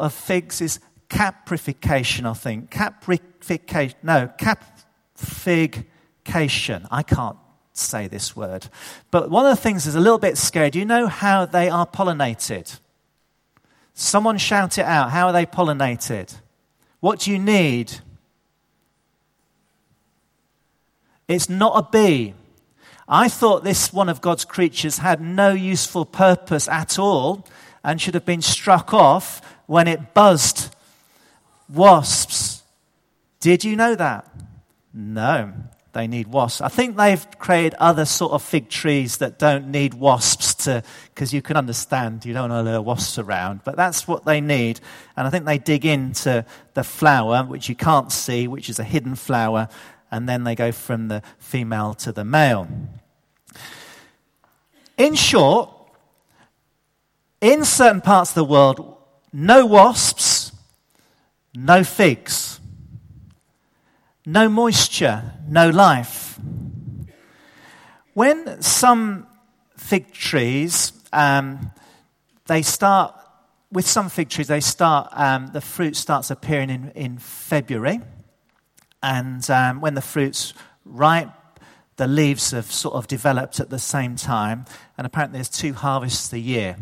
of 0.00 0.12
figs 0.12 0.60
is 0.60 0.80
caprification, 1.08 2.26
I 2.26 2.34
think. 2.34 2.70
Caprification. 2.70 3.98
No, 4.02 4.30
capfication. 4.38 5.84
I 6.90 7.02
can't 7.02 7.36
say 7.72 8.08
this 8.08 8.36
word. 8.36 8.68
But 9.10 9.30
one 9.30 9.46
of 9.46 9.56
the 9.56 9.62
things 9.62 9.86
is 9.86 9.94
a 9.94 10.00
little 10.00 10.18
bit 10.18 10.36
scary. 10.38 10.70
Do 10.70 10.78
you 10.78 10.84
know 10.84 11.06
how 11.06 11.46
they 11.46 11.68
are 11.68 11.86
pollinated? 11.86 12.78
Someone 13.94 14.38
shout 14.38 14.78
it 14.78 14.84
out. 14.84 15.10
How 15.10 15.26
are 15.26 15.32
they 15.32 15.46
pollinated? 15.46 16.34
What 17.00 17.20
do 17.20 17.30
you 17.30 17.38
need? 17.38 18.00
It's 21.28 21.48
not 21.48 21.72
a 21.76 21.82
bee. 21.90 22.34
I 23.08 23.28
thought 23.28 23.64
this 23.64 23.92
one 23.92 24.08
of 24.08 24.20
God's 24.20 24.44
creatures 24.44 24.98
had 24.98 25.20
no 25.20 25.52
useful 25.52 26.04
purpose 26.04 26.68
at 26.68 26.98
all 26.98 27.46
and 27.84 28.00
should 28.00 28.14
have 28.14 28.24
been 28.24 28.42
struck 28.42 28.94
off 28.94 29.40
when 29.72 29.88
it 29.88 30.12
buzzed 30.12 30.68
wasps. 31.70 32.62
Did 33.40 33.64
you 33.64 33.74
know 33.74 33.94
that? 33.94 34.30
No, 34.92 35.54
they 35.94 36.06
need 36.06 36.26
wasps. 36.28 36.60
I 36.60 36.68
think 36.68 36.98
they've 36.98 37.26
created 37.38 37.72
other 37.78 38.04
sort 38.04 38.32
of 38.32 38.42
fig 38.42 38.68
trees 38.68 39.16
that 39.16 39.38
don't 39.38 39.68
need 39.68 39.94
wasps 39.94 40.54
to, 40.66 40.82
because 41.06 41.32
you 41.32 41.40
can 41.40 41.56
understand 41.56 42.26
you 42.26 42.34
don't 42.34 42.50
want 42.50 42.66
to 42.66 42.70
lure 42.70 42.82
wasps 42.82 43.18
around, 43.18 43.62
but 43.64 43.74
that's 43.74 44.06
what 44.06 44.26
they 44.26 44.42
need. 44.42 44.78
And 45.16 45.26
I 45.26 45.30
think 45.30 45.46
they 45.46 45.56
dig 45.56 45.86
into 45.86 46.44
the 46.74 46.84
flower, 46.84 47.42
which 47.42 47.70
you 47.70 47.74
can't 47.74 48.12
see, 48.12 48.46
which 48.46 48.68
is 48.68 48.78
a 48.78 48.84
hidden 48.84 49.14
flower, 49.14 49.70
and 50.10 50.28
then 50.28 50.44
they 50.44 50.54
go 50.54 50.70
from 50.70 51.08
the 51.08 51.22
female 51.38 51.94
to 51.94 52.12
the 52.12 52.26
male. 52.26 52.68
In 54.98 55.14
short, 55.14 55.70
in 57.40 57.64
certain 57.64 58.02
parts 58.02 58.32
of 58.32 58.34
the 58.34 58.44
world, 58.44 58.98
no 59.32 59.64
wasps, 59.64 60.52
no 61.54 61.84
figs, 61.84 62.60
no 64.26 64.48
moisture, 64.48 65.32
no 65.48 65.70
life. 65.70 66.38
When 68.14 68.60
some 68.60 69.26
fig 69.76 70.12
trees, 70.12 70.92
um, 71.12 71.70
they 72.46 72.62
start, 72.62 73.14
with 73.70 73.86
some 73.86 74.10
fig 74.10 74.28
trees, 74.28 74.48
they 74.48 74.60
start, 74.60 75.08
um, 75.12 75.48
the 75.48 75.60
fruit 75.60 75.96
starts 75.96 76.30
appearing 76.30 76.70
in, 76.70 76.92
in 76.94 77.18
February. 77.18 78.00
And 79.02 79.48
um, 79.50 79.80
when 79.80 79.94
the 79.94 80.02
fruit's 80.02 80.52
ripe, 80.84 81.30
the 81.96 82.06
leaves 82.06 82.50
have 82.52 82.70
sort 82.70 82.94
of 82.94 83.08
developed 83.08 83.60
at 83.60 83.70
the 83.70 83.78
same 83.78 84.16
time. 84.16 84.66
And 84.96 85.06
apparently, 85.06 85.38
there's 85.38 85.48
two 85.48 85.72
harvests 85.72 86.32
a 86.32 86.38
year 86.38 86.76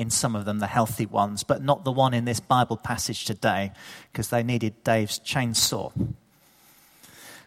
in 0.00 0.08
some 0.08 0.34
of 0.34 0.46
them, 0.46 0.60
the 0.60 0.66
healthy 0.66 1.04
ones, 1.04 1.44
but 1.44 1.62
not 1.62 1.84
the 1.84 1.92
one 1.92 2.14
in 2.14 2.24
this 2.24 2.40
Bible 2.40 2.78
passage 2.78 3.26
today, 3.26 3.70
because 4.10 4.30
they 4.30 4.42
needed 4.42 4.82
Dave's 4.82 5.18
chainsaw. 5.18 5.92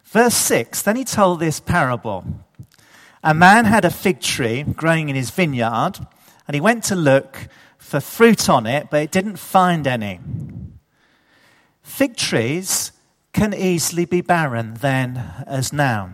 Verse 0.06 0.36
6 0.36 0.84
Then 0.84 0.96
he 0.96 1.04
told 1.04 1.40
this 1.40 1.60
parable 1.60 2.24
A 3.24 3.34
man 3.34 3.66
had 3.66 3.86
a 3.86 3.90
fig 3.90 4.22
tree 4.22 4.62
growing 4.62 5.10
in 5.10 5.16
his 5.16 5.32
vineyard, 5.32 5.94
and 6.48 6.54
he 6.54 6.62
went 6.62 6.84
to 6.86 6.96
look 6.96 7.48
for 7.80 8.00
fruit 8.00 8.48
on 8.48 8.68
it, 8.68 8.92
but 8.92 9.02
it 9.02 9.12
didn't 9.12 9.38
find 9.38 9.88
any. 9.88 10.20
Fig 11.82 12.16
trees 12.16 12.92
can 13.34 13.56
easily 13.56 14.06
be 14.06 14.22
barren 14.22 14.76
then 14.76 15.44
as 15.48 15.74
now. 15.74 16.12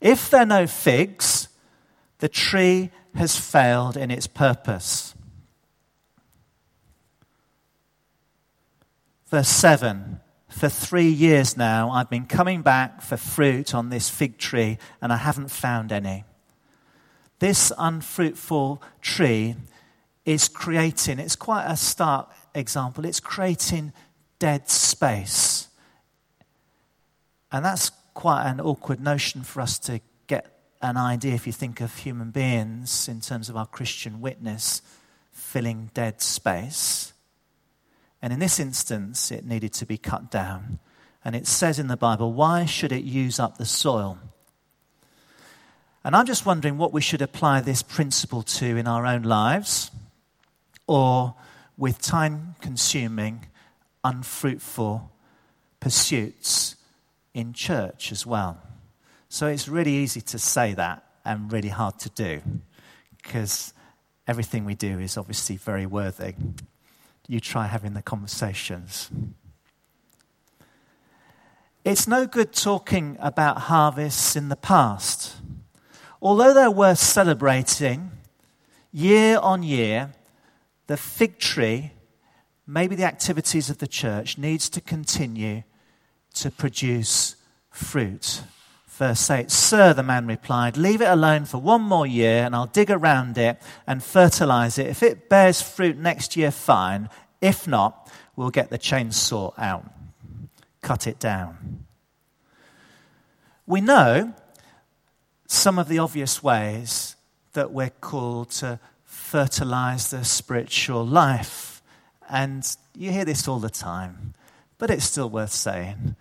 If 0.00 0.30
there 0.30 0.42
are 0.42 0.46
no 0.46 0.68
figs, 0.68 1.48
the 2.20 2.28
tree 2.28 2.90
has 3.16 3.36
failed 3.36 3.96
in 3.96 4.12
its 4.12 4.28
purpose. 4.28 5.13
Verse 9.34 9.48
7 9.48 10.20
For 10.48 10.68
three 10.68 11.08
years 11.08 11.56
now, 11.56 11.90
I've 11.90 12.08
been 12.08 12.26
coming 12.26 12.62
back 12.62 13.02
for 13.02 13.16
fruit 13.16 13.74
on 13.74 13.88
this 13.88 14.08
fig 14.08 14.38
tree, 14.38 14.78
and 15.02 15.12
I 15.12 15.16
haven't 15.16 15.50
found 15.50 15.90
any. 15.90 16.22
This 17.40 17.72
unfruitful 17.76 18.80
tree 19.00 19.56
is 20.24 20.46
creating, 20.46 21.18
it's 21.18 21.34
quite 21.34 21.66
a 21.66 21.76
stark 21.76 22.30
example, 22.54 23.04
it's 23.04 23.18
creating 23.18 23.92
dead 24.38 24.68
space. 24.68 25.66
And 27.50 27.64
that's 27.64 27.90
quite 28.14 28.48
an 28.48 28.60
awkward 28.60 29.00
notion 29.00 29.42
for 29.42 29.60
us 29.60 29.80
to 29.80 30.00
get 30.28 30.46
an 30.80 30.96
idea 30.96 31.34
if 31.34 31.48
you 31.48 31.52
think 31.52 31.80
of 31.80 31.92
human 31.96 32.30
beings 32.30 33.08
in 33.08 33.20
terms 33.20 33.48
of 33.48 33.56
our 33.56 33.66
Christian 33.66 34.20
witness 34.20 34.80
filling 35.32 35.90
dead 35.92 36.22
space. 36.22 37.13
And 38.24 38.32
in 38.32 38.38
this 38.38 38.58
instance, 38.58 39.30
it 39.30 39.44
needed 39.44 39.74
to 39.74 39.84
be 39.84 39.98
cut 39.98 40.30
down. 40.30 40.78
And 41.26 41.36
it 41.36 41.46
says 41.46 41.78
in 41.78 41.88
the 41.88 41.96
Bible, 41.98 42.32
why 42.32 42.64
should 42.64 42.90
it 42.90 43.04
use 43.04 43.38
up 43.38 43.58
the 43.58 43.66
soil? 43.66 44.18
And 46.02 46.16
I'm 46.16 46.24
just 46.24 46.46
wondering 46.46 46.78
what 46.78 46.90
we 46.90 47.02
should 47.02 47.20
apply 47.20 47.60
this 47.60 47.82
principle 47.82 48.42
to 48.42 48.78
in 48.78 48.88
our 48.88 49.04
own 49.04 49.24
lives 49.24 49.90
or 50.86 51.34
with 51.76 52.00
time 52.00 52.54
consuming, 52.62 53.44
unfruitful 54.02 55.12
pursuits 55.78 56.76
in 57.34 57.52
church 57.52 58.10
as 58.10 58.24
well. 58.24 58.58
So 59.28 59.48
it's 59.48 59.68
really 59.68 59.96
easy 59.96 60.22
to 60.22 60.38
say 60.38 60.72
that 60.72 61.04
and 61.26 61.52
really 61.52 61.68
hard 61.68 61.98
to 61.98 62.08
do 62.08 62.40
because 63.18 63.74
everything 64.26 64.64
we 64.64 64.76
do 64.76 64.98
is 64.98 65.18
obviously 65.18 65.58
very 65.58 65.84
worthy 65.84 66.32
you 67.26 67.40
try 67.40 67.66
having 67.66 67.94
the 67.94 68.02
conversations. 68.02 69.10
It's 71.84 72.06
no 72.08 72.26
good 72.26 72.52
talking 72.52 73.16
about 73.20 73.62
harvests 73.62 74.36
in 74.36 74.48
the 74.48 74.56
past. 74.56 75.36
Although 76.22 76.54
they're 76.54 76.70
worth 76.70 76.98
celebrating, 76.98 78.10
year 78.90 79.38
on 79.38 79.62
year, 79.62 80.14
the 80.86 80.96
fig 80.96 81.38
tree, 81.38 81.92
maybe 82.66 82.96
the 82.96 83.04
activities 83.04 83.68
of 83.68 83.78
the 83.78 83.86
church, 83.86 84.38
needs 84.38 84.70
to 84.70 84.80
continue 84.80 85.62
to 86.34 86.50
produce 86.50 87.36
fruit 87.70 88.42
Verse 88.96 89.28
8 89.28 89.50
Sir, 89.50 89.92
the 89.92 90.04
man 90.04 90.26
replied, 90.28 90.76
leave 90.76 91.00
it 91.00 91.08
alone 91.08 91.46
for 91.46 91.58
one 91.58 91.82
more 91.82 92.06
year, 92.06 92.44
and 92.44 92.54
I'll 92.54 92.66
dig 92.66 92.92
around 92.92 93.36
it 93.36 93.60
and 93.88 94.02
fertilize 94.02 94.78
it. 94.78 94.86
If 94.86 95.02
it 95.02 95.28
bears 95.28 95.60
fruit 95.60 95.98
next 95.98 96.36
year, 96.36 96.52
fine. 96.52 97.08
If 97.40 97.66
not, 97.66 98.08
we'll 98.36 98.50
get 98.50 98.70
the 98.70 98.78
chainsaw 98.78 99.52
out, 99.58 99.84
cut 100.80 101.08
it 101.08 101.18
down. 101.18 101.86
We 103.66 103.80
know 103.80 104.32
some 105.48 105.76
of 105.78 105.88
the 105.88 105.98
obvious 105.98 106.40
ways 106.40 107.16
that 107.54 107.72
we're 107.72 107.90
called 107.90 108.50
to 108.50 108.78
fertilize 109.04 110.10
the 110.10 110.24
spiritual 110.24 111.04
life. 111.04 111.82
And 112.30 112.64
you 112.94 113.10
hear 113.10 113.24
this 113.24 113.48
all 113.48 113.58
the 113.58 113.70
time, 113.70 114.34
but 114.78 114.88
it's 114.88 115.04
still 115.04 115.30
worth 115.30 115.52
saying 115.52 116.14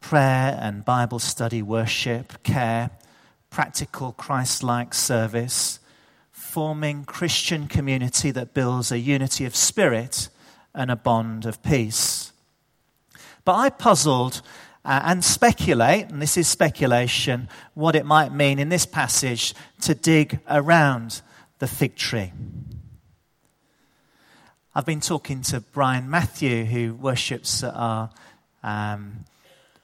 prayer 0.00 0.58
and 0.60 0.84
Bible 0.84 1.18
study, 1.18 1.62
worship, 1.62 2.42
care, 2.42 2.90
practical 3.50 4.12
Christ 4.12 4.62
like 4.62 4.94
service, 4.94 5.78
forming 6.30 7.04
Christian 7.04 7.68
community 7.68 8.30
that 8.30 8.54
builds 8.54 8.90
a 8.90 8.98
unity 8.98 9.44
of 9.44 9.54
spirit 9.54 10.28
and 10.74 10.90
a 10.90 10.96
bond 10.96 11.46
of 11.46 11.62
peace. 11.62 12.32
But 13.44 13.54
I 13.56 13.70
puzzled 13.70 14.42
uh, 14.84 15.00
and 15.04 15.24
speculate, 15.24 16.08
and 16.08 16.22
this 16.22 16.36
is 16.36 16.48
speculation, 16.48 17.48
what 17.74 17.94
it 17.94 18.06
might 18.06 18.32
mean 18.32 18.58
in 18.58 18.68
this 18.68 18.86
passage 18.86 19.54
to 19.82 19.94
dig 19.94 20.40
around 20.48 21.22
the 21.58 21.66
fig 21.66 21.96
tree. 21.96 22.32
I've 24.74 24.86
been 24.86 25.00
talking 25.00 25.42
to 25.42 25.60
Brian 25.60 26.08
Matthew, 26.08 26.64
who 26.64 26.94
worships 26.94 27.62
at 27.62 27.74
our 27.74 28.10
um, 28.62 29.24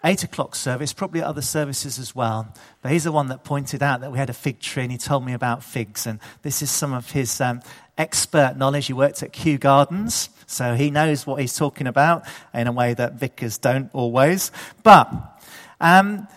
8 0.07 0.23
o'clock 0.23 0.55
service, 0.55 0.93
probably 0.93 1.21
other 1.21 1.43
services 1.43 1.99
as 1.99 2.15
well. 2.15 2.55
But 2.81 2.93
he's 2.93 3.03
the 3.05 3.11
one 3.13 3.27
that 3.29 3.43
pointed 3.43 3.83
out 3.83 4.03
that 4.03 4.13
we 4.13 4.19
had 4.19 4.31
a 4.31 4.35
fig 4.35 4.61
tree 4.61 4.85
and 4.85 4.93
he 4.93 4.99
told 4.99 5.27
me 5.27 5.33
about 5.33 5.65
figs. 5.65 6.07
And 6.07 6.21
this 6.43 6.63
is 6.63 6.71
some 6.71 6.93
of 6.93 7.11
his 7.11 7.41
um, 7.41 7.61
expert 7.99 8.57
knowledge. 8.57 8.87
He 8.87 8.93
worked 8.93 9.25
at 9.25 9.33
Kew 9.33 9.59
Gardens, 9.59 10.31
so 10.47 10.77
he 10.77 10.93
knows 10.93 11.27
what 11.27 11.41
he's 11.41 11.57
talking 11.57 11.89
about 11.89 12.23
in 12.55 12.69
a 12.69 12.73
way 12.73 12.95
that 12.95 13.15
vicars 13.15 13.59
don't 13.59 13.91
always. 13.93 14.53
But 14.85 15.11
um, 15.81 16.29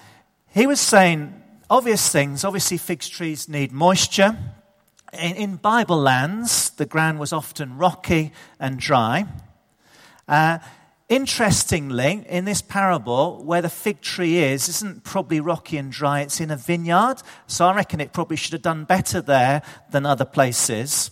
he 0.47 0.65
was 0.65 0.79
saying 0.79 1.39
obvious 1.69 2.11
things. 2.11 2.43
Obviously, 2.43 2.79
fig 2.79 3.01
trees 3.01 3.47
need 3.47 3.71
moisture. 3.71 4.35
In, 5.13 5.35
in 5.35 5.55
Bible 5.57 5.97
lands, 5.97 6.71
the 6.71 6.87
ground 6.87 7.19
was 7.19 7.31
often 7.31 7.77
rocky 7.77 8.31
and 8.59 8.79
dry. 8.79 9.27
Uh, 10.27 10.57
Interestingly, 11.09 12.23
in 12.29 12.45
this 12.45 12.61
parable, 12.61 13.43
where 13.43 13.63
the 13.63 13.69
fig 13.69 13.99
tree 13.99 14.37
is, 14.37 14.69
isn't 14.69 15.03
probably 15.03 15.39
rocky 15.39 15.77
and 15.77 15.91
dry, 15.91 16.21
it's 16.21 16.39
in 16.39 16.51
a 16.51 16.55
vineyard. 16.55 17.15
So 17.47 17.65
I 17.65 17.73
reckon 17.73 17.99
it 17.99 18.13
probably 18.13 18.37
should 18.37 18.53
have 18.53 18.61
done 18.61 18.83
better 18.83 19.19
there 19.19 19.63
than 19.91 20.05
other 20.05 20.23
places. 20.23 21.09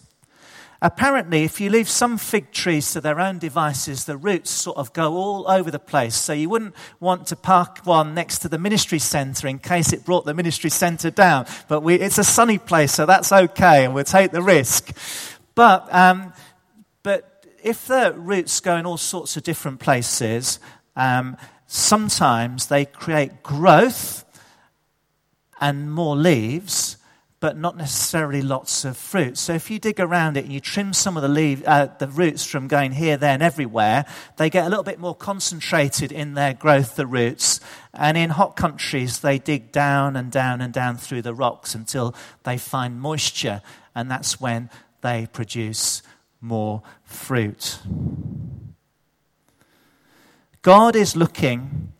Apparently, 0.83 1.43
if 1.43 1.59
you 1.59 1.71
leave 1.71 1.89
some 1.89 2.19
fig 2.19 2.51
trees 2.51 2.93
to 2.93 3.01
their 3.01 3.19
own 3.19 3.39
devices, 3.39 4.05
the 4.05 4.15
roots 4.15 4.51
sort 4.51 4.77
of 4.77 4.93
go 4.93 5.15
all 5.15 5.49
over 5.49 5.71
the 5.71 5.79
place. 5.79 6.15
So 6.15 6.33
you 6.33 6.49
wouldn't 6.49 6.75
want 6.99 7.25
to 7.27 7.35
park 7.35 7.79
one 7.83 8.13
next 8.13 8.39
to 8.39 8.49
the 8.49 8.59
ministry 8.59 8.99
centre 8.99 9.47
in 9.47 9.57
case 9.57 9.91
it 9.91 10.05
brought 10.05 10.25
the 10.25 10.35
ministry 10.35 10.69
centre 10.69 11.09
down. 11.09 11.47
But 11.67 11.81
we, 11.81 11.95
it's 11.95 12.19
a 12.19 12.23
sunny 12.23 12.59
place, 12.59 12.91
so 12.91 13.07
that's 13.07 13.31
okay, 13.31 13.85
and 13.85 13.95
we'll 13.95 14.03
take 14.03 14.29
the 14.29 14.43
risk. 14.43 14.95
But, 15.55 15.91
um, 15.91 16.33
but 17.01 17.36
if 17.67 17.87
the 17.87 18.13
roots 18.15 18.61
go 18.61 18.77
in 18.77 18.85
all 18.85 18.97
sorts 18.97 19.35
of 19.35 19.43
different 19.43 19.79
places, 19.81 20.59
um, 20.95 21.35
sometimes 21.65 22.67
they 22.67 22.85
create 22.85 23.43
growth 23.43 24.23
and 25.59 25.91
more 25.91 26.15
leaves, 26.15 26.95
but 27.41 27.57
not 27.57 27.75
necessarily 27.75 28.41
lots 28.41 28.85
of 28.85 28.95
fruit. 28.95 29.37
So 29.37 29.53
if 29.53 29.69
you 29.69 29.79
dig 29.79 29.99
around 29.99 30.37
it 30.37 30.45
and 30.45 30.53
you 30.53 30.61
trim 30.61 30.93
some 30.93 31.17
of 31.17 31.23
the, 31.23 31.29
leaf, 31.29 31.61
uh, 31.67 31.89
the 31.99 32.07
roots 32.07 32.45
from 32.45 32.69
going 32.69 32.93
here, 32.93 33.17
there, 33.17 33.33
and 33.33 33.43
everywhere, 33.43 34.05
they 34.37 34.49
get 34.49 34.65
a 34.65 34.69
little 34.69 34.83
bit 34.83 34.97
more 34.97 35.13
concentrated 35.13 36.13
in 36.13 36.35
their 36.35 36.53
growth, 36.53 36.95
the 36.95 37.05
roots. 37.05 37.59
And 37.93 38.17
in 38.17 38.29
hot 38.29 38.55
countries, 38.55 39.19
they 39.19 39.39
dig 39.39 39.73
down 39.73 40.15
and 40.15 40.31
down 40.31 40.61
and 40.61 40.71
down 40.71 40.95
through 40.95 41.23
the 41.23 41.33
rocks 41.33 41.75
until 41.75 42.15
they 42.43 42.57
find 42.57 43.01
moisture, 43.01 43.61
and 43.93 44.09
that's 44.09 44.39
when 44.39 44.69
they 45.01 45.27
produce 45.33 46.01
more 46.39 46.81
fruit. 47.07 47.79
God 50.61 50.95
is 50.95 51.15
looking 51.15 51.93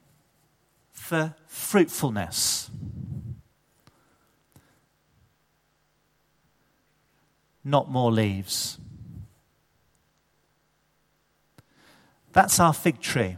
for 0.92 1.34
fruitfulness. 1.48 2.70
Not 7.64 7.90
more 7.90 8.12
leaves. 8.12 8.78
That's 12.34 12.60
our 12.60 12.74
fig 12.74 13.02
tree. 13.02 13.38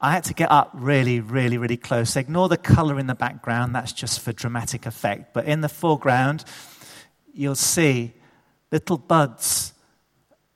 I 0.00 0.12
had 0.12 0.24
to 0.24 0.34
get 0.34 0.50
up 0.50 0.70
really, 0.74 1.20
really, 1.20 1.58
really 1.58 1.76
close. 1.76 2.16
Ignore 2.16 2.48
the 2.48 2.56
color 2.56 2.98
in 2.98 3.06
the 3.06 3.14
background, 3.14 3.74
that's 3.74 3.92
just 3.92 4.20
for 4.20 4.32
dramatic 4.32 4.86
effect. 4.86 5.34
But 5.34 5.46
in 5.46 5.60
the 5.60 5.68
foreground, 5.68 6.44
you'll 7.32 7.54
see 7.54 8.14
little 8.70 8.98
buds 8.98 9.73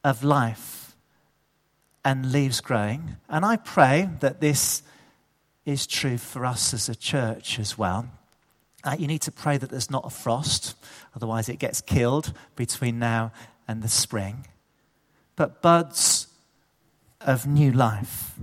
of 0.05 0.25
life 0.25 0.97
and 2.05 2.33
leaves 2.33 2.61
growing. 2.61 3.17
And 3.29 3.45
I 3.45 3.57
pray 3.57 4.09
that 4.21 4.41
this 4.41 4.83
is 5.65 5.87
true 5.87 6.17
for 6.17 6.47
us 6.47 6.73
as 6.73 6.89
a 6.89 6.95
church 6.95 7.59
as 7.59 7.77
well. 7.77 8.09
Uh, 8.85 8.97
you 8.99 9.07
need 9.07 9.23
to 9.23 9.33
pray 9.33 9.59
that 9.59 9.71
there's 9.71 9.91
not 9.91 10.07
a 10.07 10.11
frost, 10.11 10.77
otherwise, 11.15 11.49
it 11.49 11.59
gets 11.59 11.81
killed 11.81 12.33
between 12.57 12.99
now 12.99 13.33
and 13.67 13.83
the 13.83 13.89
spring. 13.89 14.47
But 15.37 15.61
buds 15.61 16.29
of 17.21 17.47
new 17.47 17.73
life. 17.73 18.35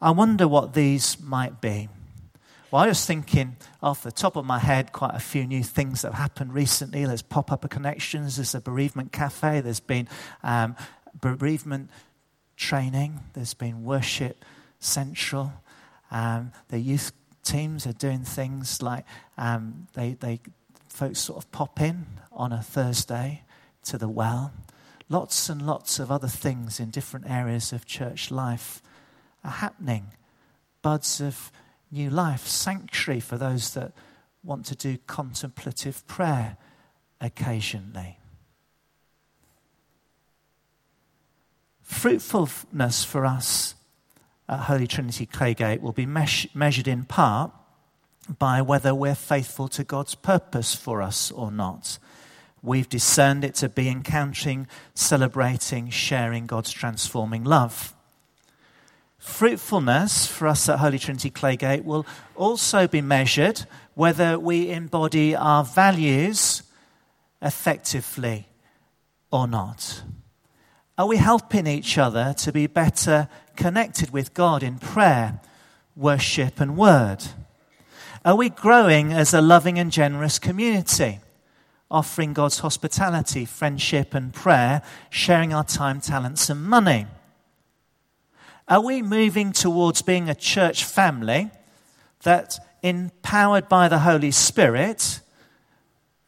I 0.00 0.10
wonder 0.10 0.48
what 0.48 0.74
these 0.74 1.20
might 1.20 1.60
be. 1.60 1.88
Well, 2.72 2.82
I 2.82 2.86
was 2.86 3.04
thinking 3.04 3.56
off 3.82 4.02
the 4.02 4.10
top 4.10 4.34
of 4.34 4.46
my 4.46 4.58
head 4.58 4.92
quite 4.92 5.14
a 5.14 5.18
few 5.20 5.46
new 5.46 5.62
things 5.62 6.00
that 6.00 6.12
have 6.12 6.18
happened 6.18 6.54
recently. 6.54 7.04
There's 7.04 7.20
pop 7.20 7.52
up 7.52 7.68
connections, 7.68 8.36
there's 8.36 8.54
a 8.54 8.62
bereavement 8.62 9.12
cafe, 9.12 9.60
there's 9.60 9.78
been 9.78 10.08
um, 10.42 10.74
bereavement 11.20 11.90
training, 12.56 13.20
there's 13.34 13.52
been 13.52 13.84
worship 13.84 14.42
central. 14.78 15.52
Um, 16.10 16.52
the 16.68 16.78
youth 16.78 17.12
teams 17.44 17.86
are 17.86 17.92
doing 17.92 18.20
things 18.20 18.80
like 18.80 19.04
um, 19.36 19.86
they, 19.92 20.14
they, 20.14 20.40
folks 20.88 21.20
sort 21.20 21.44
of 21.44 21.52
pop 21.52 21.78
in 21.78 22.06
on 22.32 22.54
a 22.54 22.62
Thursday 22.62 23.42
to 23.84 23.98
the 23.98 24.08
well. 24.08 24.50
Lots 25.10 25.50
and 25.50 25.60
lots 25.66 25.98
of 25.98 26.10
other 26.10 26.26
things 26.26 26.80
in 26.80 26.88
different 26.88 27.28
areas 27.28 27.70
of 27.74 27.84
church 27.84 28.30
life 28.30 28.80
are 29.44 29.50
happening. 29.50 30.06
Buds 30.80 31.20
of 31.20 31.52
new 31.92 32.10
life, 32.10 32.46
sanctuary 32.46 33.20
for 33.20 33.36
those 33.36 33.74
that 33.74 33.92
want 34.42 34.66
to 34.66 34.74
do 34.74 34.98
contemplative 35.06 36.04
prayer 36.06 36.56
occasionally. 37.20 38.18
Fruitfulness 41.82 43.04
for 43.04 43.26
us 43.26 43.74
at 44.48 44.60
Holy 44.60 44.86
Trinity 44.86 45.26
Claygate 45.26 45.80
will 45.80 45.92
be 45.92 46.06
measured 46.06 46.88
in 46.88 47.04
part 47.04 47.52
by 48.38 48.62
whether 48.62 48.94
we're 48.94 49.14
faithful 49.14 49.68
to 49.68 49.84
God's 49.84 50.14
purpose 50.14 50.74
for 50.74 51.02
us 51.02 51.30
or 51.30 51.52
not. 51.52 51.98
We've 52.62 52.88
discerned 52.88 53.44
it 53.44 53.54
to 53.56 53.68
be 53.68 53.88
encountering, 53.88 54.68
celebrating, 54.94 55.90
sharing 55.90 56.46
God's 56.46 56.70
transforming 56.70 57.44
love. 57.44 57.94
Fruitfulness 59.22 60.26
for 60.26 60.48
us 60.48 60.68
at 60.68 60.80
Holy 60.80 60.98
Trinity 60.98 61.30
Claygate 61.30 61.84
will 61.84 62.04
also 62.34 62.88
be 62.88 63.00
measured 63.00 63.66
whether 63.94 64.36
we 64.36 64.68
embody 64.68 65.36
our 65.36 65.62
values 65.62 66.64
effectively 67.40 68.48
or 69.30 69.46
not. 69.46 70.02
Are 70.98 71.06
we 71.06 71.18
helping 71.18 71.68
each 71.68 71.98
other 71.98 72.34
to 72.38 72.50
be 72.50 72.66
better 72.66 73.28
connected 73.54 74.10
with 74.10 74.34
God 74.34 74.64
in 74.64 74.80
prayer, 74.80 75.40
worship, 75.94 76.58
and 76.58 76.76
word? 76.76 77.18
Are 78.24 78.34
we 78.34 78.48
growing 78.48 79.12
as 79.12 79.32
a 79.32 79.40
loving 79.40 79.78
and 79.78 79.92
generous 79.92 80.40
community, 80.40 81.20
offering 81.88 82.32
God's 82.32 82.58
hospitality, 82.58 83.44
friendship, 83.44 84.14
and 84.14 84.34
prayer, 84.34 84.82
sharing 85.10 85.54
our 85.54 85.64
time, 85.64 86.00
talents, 86.00 86.50
and 86.50 86.64
money? 86.64 87.06
Are 88.68 88.80
we 88.80 89.02
moving 89.02 89.52
towards 89.52 90.02
being 90.02 90.28
a 90.28 90.34
church 90.34 90.84
family 90.84 91.50
that, 92.22 92.58
empowered 92.82 93.68
by 93.68 93.88
the 93.88 94.00
Holy 94.00 94.30
Spirit, 94.30 95.20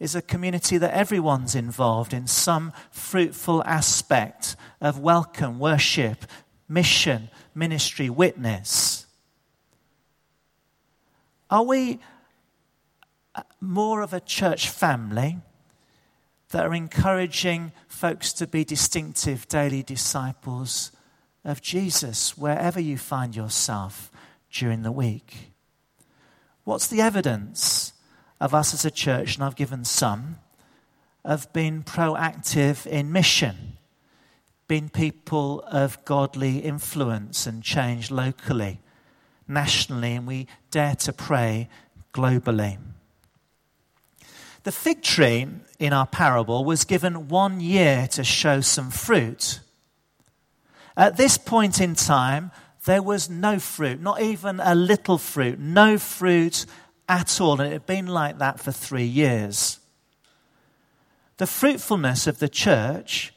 is 0.01 0.14
a 0.14 0.23
community 0.23 0.77
that 0.77 0.92
everyone's 0.92 1.55
involved 1.55 2.12
in 2.12 2.27
some 2.27 2.73
fruitful 2.90 3.62
aspect 3.64 4.57
of 4.81 4.99
welcome, 4.99 5.59
worship, 5.59 6.27
mission, 6.68 7.31
ministry, 7.55 8.11
witness? 8.11 9.07
Are 11.49 11.62
we 11.62 12.01
more 13.61 14.03
of 14.03 14.12
a 14.12 14.20
church 14.20 14.68
family 14.68 15.38
that 16.51 16.66
are 16.66 16.75
encouraging 16.75 17.73
folks 17.87 18.33
to 18.33 18.47
be 18.47 18.64
distinctive 18.64 19.47
daily 19.49 19.83
disciples 19.83 20.90
of 21.44 21.61
Jesus 21.61 22.37
wherever 22.37 22.80
you 22.80 22.96
find 22.96 23.37
yourself 23.37 24.11
during 24.50 24.83
the 24.83 24.92
week? 24.92 25.50
What's 26.64 26.87
the 26.87 27.00
evidence 27.00 27.92
of 28.40 28.54
us 28.54 28.72
as 28.74 28.85
a 28.85 28.90
church, 28.90 29.35
and 29.35 29.44
I've 29.44 29.57
given 29.57 29.85
some, 29.85 30.38
of 31.24 31.52
being 31.52 31.83
proactive 31.83 32.87
in 32.87 33.12
mission, 33.12 33.76
being 34.68 34.88
people 34.88 35.62
of 35.66 36.02
godly 36.04 36.59
influence 36.59 37.46
and 37.46 37.62
change 37.62 38.11
locally, 38.11 38.80
nationally, 39.46 40.14
and 40.14 40.26
we 40.26 40.46
dare 40.70 40.94
to 40.96 41.12
pray 41.12 41.68
globally? 42.12 42.78
The 44.64 44.72
fig 44.72 45.02
tree 45.02 45.46
in 45.78 45.92
our 45.92 46.07
parable 46.07 46.64
was 46.64 46.85
given 46.85 47.28
one 47.28 47.61
year 47.61 48.07
to 48.12 48.24
show 48.24 48.62
some 48.62 48.90
fruit. 48.90 49.61
At 50.96 51.16
this 51.16 51.38
point 51.38 51.80
in 51.80 51.94
time, 51.94 52.50
there 52.85 53.02
was 53.02 53.30
no 53.30 53.59
fruit, 53.59 54.00
not 54.00 54.20
even 54.20 54.61
a 54.61 54.74
little 54.74 55.18
fruit, 55.18 55.59
no 55.59 55.98
fruit 55.98 56.66
at 57.09 57.40
all. 57.40 57.61
And 57.61 57.68
it 57.68 57.72
had 57.72 57.87
been 57.87 58.07
like 58.07 58.38
that 58.38 58.61
for 58.61 58.72
three 58.72 59.04
years. 59.04 59.78
The 61.38 61.46
fruitfulness 61.46 62.26
of 62.26 62.38
the 62.38 62.48
church 62.48 63.33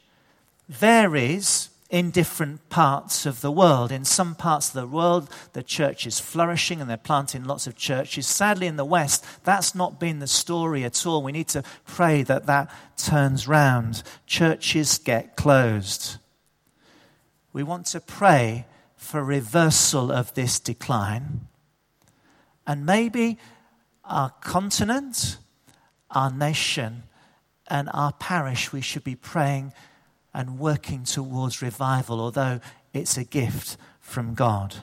varies 0.68 1.70
in 1.90 2.10
different 2.10 2.68
parts 2.68 3.24
of 3.24 3.40
the 3.40 3.50
world. 3.50 3.90
In 3.90 4.04
some 4.04 4.34
parts 4.34 4.68
of 4.68 4.74
the 4.74 4.86
world, 4.86 5.30
the 5.54 5.62
church 5.62 6.06
is 6.06 6.20
flourishing 6.20 6.80
and 6.80 6.88
they're 6.88 6.98
planting 6.98 7.44
lots 7.44 7.66
of 7.66 7.76
churches. 7.76 8.26
Sadly, 8.26 8.66
in 8.66 8.76
the 8.76 8.84
West, 8.84 9.24
that's 9.44 9.74
not 9.74 9.98
been 9.98 10.18
the 10.18 10.26
story 10.26 10.84
at 10.84 11.06
all. 11.06 11.22
We 11.22 11.32
need 11.32 11.48
to 11.48 11.64
pray 11.86 12.22
that 12.24 12.46
that 12.46 12.70
turns 12.98 13.48
round. 13.48 14.02
Churches 14.26 14.98
get 14.98 15.34
closed. 15.34 16.18
We 17.52 17.62
want 17.62 17.86
to 17.86 18.00
pray 18.00 18.66
for 18.96 19.22
reversal 19.22 20.12
of 20.12 20.34
this 20.34 20.58
decline. 20.58 21.48
And 22.66 22.84
maybe 22.84 23.38
our 24.04 24.30
continent, 24.40 25.38
our 26.10 26.30
nation, 26.30 27.04
and 27.68 27.88
our 27.92 28.12
parish, 28.12 28.72
we 28.72 28.80
should 28.80 29.04
be 29.04 29.14
praying 29.14 29.72
and 30.34 30.58
working 30.58 31.04
towards 31.04 31.62
revival, 31.62 32.20
although 32.20 32.60
it's 32.92 33.16
a 33.16 33.24
gift 33.24 33.76
from 34.00 34.34
God. 34.34 34.76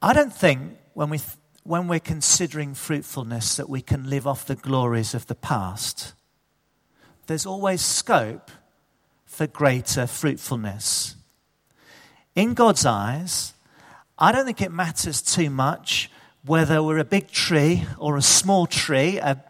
I 0.00 0.12
don't 0.12 0.32
think 0.32 0.76
when, 0.94 1.10
we, 1.10 1.20
when 1.62 1.86
we're 1.86 2.00
considering 2.00 2.74
fruitfulness 2.74 3.56
that 3.56 3.68
we 3.68 3.80
can 3.80 4.10
live 4.10 4.26
off 4.26 4.46
the 4.46 4.56
glories 4.56 5.14
of 5.14 5.26
the 5.26 5.34
past. 5.34 6.14
There's 7.26 7.46
always 7.46 7.80
scope 7.80 8.50
for 9.24 9.46
greater 9.46 10.06
fruitfulness. 10.06 11.16
In 12.34 12.54
God's 12.54 12.84
eyes, 12.84 13.54
I 14.18 14.32
don't 14.32 14.44
think 14.44 14.60
it 14.60 14.72
matters 14.72 15.22
too 15.22 15.50
much 15.50 16.10
whether 16.44 16.82
we're 16.82 16.98
a 16.98 17.04
big 17.04 17.30
tree 17.30 17.84
or 17.98 18.16
a 18.16 18.22
small 18.22 18.66
tree, 18.66 19.18
a 19.18 19.42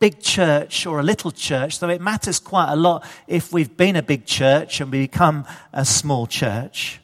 big 0.00 0.20
church 0.20 0.86
or 0.86 0.98
a 0.98 1.02
little 1.02 1.30
church, 1.30 1.78
though 1.78 1.88
it 1.88 2.00
matters 2.00 2.40
quite 2.40 2.72
a 2.72 2.76
lot 2.76 3.06
if 3.28 3.52
we've 3.52 3.76
been 3.76 3.96
a 3.96 4.02
big 4.02 4.26
church 4.26 4.80
and 4.80 4.90
we 4.90 5.02
become 5.02 5.46
a 5.72 5.84
small 5.84 6.26
church. 6.26 7.00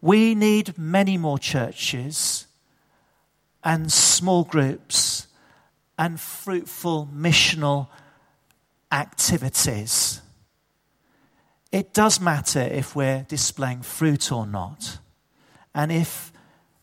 We 0.00 0.34
need 0.34 0.76
many 0.76 1.16
more 1.16 1.38
churches 1.38 2.46
and 3.64 3.90
small 3.90 4.44
groups 4.44 5.28
and 5.98 6.20
fruitful 6.20 7.08
missional 7.14 7.88
activities. 8.90 10.20
It 11.70 11.94
does 11.94 12.20
matter 12.20 12.60
if 12.60 12.94
we're 12.94 13.24
displaying 13.28 13.82
fruit 13.82 14.30
or 14.30 14.46
not, 14.46 14.98
and 15.74 15.90
if 15.90 16.32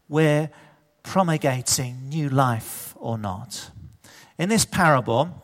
we're 0.07 0.49
promulgating 1.03 2.09
new 2.09 2.29
life 2.29 2.95
or 2.97 3.17
not. 3.17 3.71
In 4.37 4.49
this 4.49 4.65
parable 4.65 5.43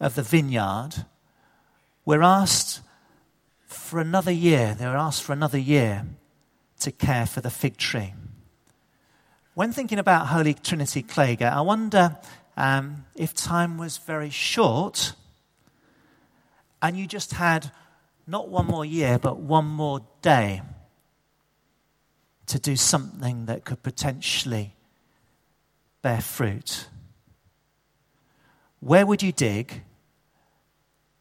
of 0.00 0.14
the 0.14 0.22
vineyard, 0.22 1.06
we're 2.04 2.22
asked 2.22 2.80
for 3.66 4.00
another 4.00 4.32
year, 4.32 4.74
they're 4.74 4.96
asked 4.96 5.22
for 5.22 5.32
another 5.32 5.58
year 5.58 6.06
to 6.80 6.90
care 6.90 7.26
for 7.26 7.40
the 7.40 7.50
fig 7.50 7.76
tree. 7.76 8.14
When 9.54 9.70
thinking 9.70 10.00
about 10.00 10.26
Holy 10.26 10.54
Trinity 10.54 11.04
Claygate, 11.04 11.52
I 11.52 11.60
wonder 11.60 12.16
um, 12.56 13.04
if 13.14 13.32
time 13.34 13.78
was 13.78 13.98
very 13.98 14.30
short 14.30 15.12
and 16.82 16.98
you 16.98 17.06
just 17.06 17.34
had 17.34 17.70
not 18.26 18.48
one 18.48 18.66
more 18.66 18.84
year, 18.84 19.16
but 19.16 19.38
one 19.38 19.66
more 19.66 20.00
day 20.22 20.62
to 22.46 22.58
do 22.58 22.74
something 22.74 23.46
that 23.46 23.64
could 23.64 23.82
potentially 23.84 24.74
bear 26.02 26.20
fruit? 26.20 26.88
Where 28.80 29.06
would 29.06 29.22
you 29.22 29.30
dig 29.30 29.82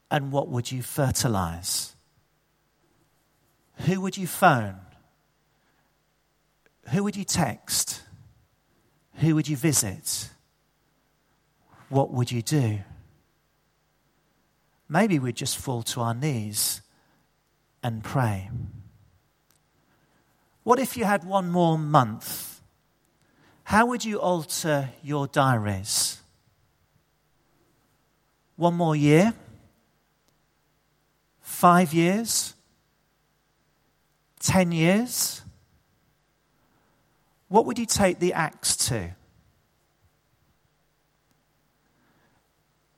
and 0.10 0.32
what 0.32 0.48
would 0.48 0.72
you 0.72 0.82
fertilize? 0.82 1.96
Who 3.86 4.02
would 4.02 4.18
you 4.18 4.26
phone? 4.26 4.78
Who 6.92 7.04
would 7.04 7.16
you 7.16 7.26
text? 7.26 8.03
Who 9.24 9.36
would 9.36 9.48
you 9.48 9.56
visit? 9.56 10.30
What 11.88 12.12
would 12.12 12.30
you 12.30 12.42
do? 12.42 12.80
Maybe 14.90 15.18
we'd 15.18 15.38
just 15.38 15.58
fall 15.58 15.82
to 15.84 16.02
our 16.02 16.14
knees 16.14 16.82
and 17.82 18.04
pray. 18.04 18.50
What 20.64 20.78
if 20.78 20.98
you 20.98 21.06
had 21.06 21.24
one 21.24 21.50
more 21.50 21.78
month 21.78 22.54
how 23.64 23.86
would 23.86 24.04
you 24.04 24.20
alter 24.20 24.90
your 25.02 25.28
diaries? 25.28 26.22
One 28.58 28.74
more 28.74 28.96
year? 28.96 29.34
Five 31.40 31.94
years? 31.94 32.54
Ten 34.40 34.74
years? 34.74 35.43
What 37.54 37.68
would 37.68 37.78
you 37.78 37.86
take 37.86 38.18
the 38.18 38.34
axe 38.34 38.76
to? 38.88 39.12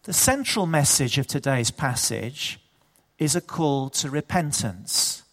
The 0.03 0.13
central 0.13 0.65
message 0.65 1.17
of 1.17 1.27
today's 1.27 1.71
passage 1.71 2.61
is 3.19 3.35
a 3.35 3.41
call 3.41 3.89
to 3.89 4.09
repentance, 4.09 5.23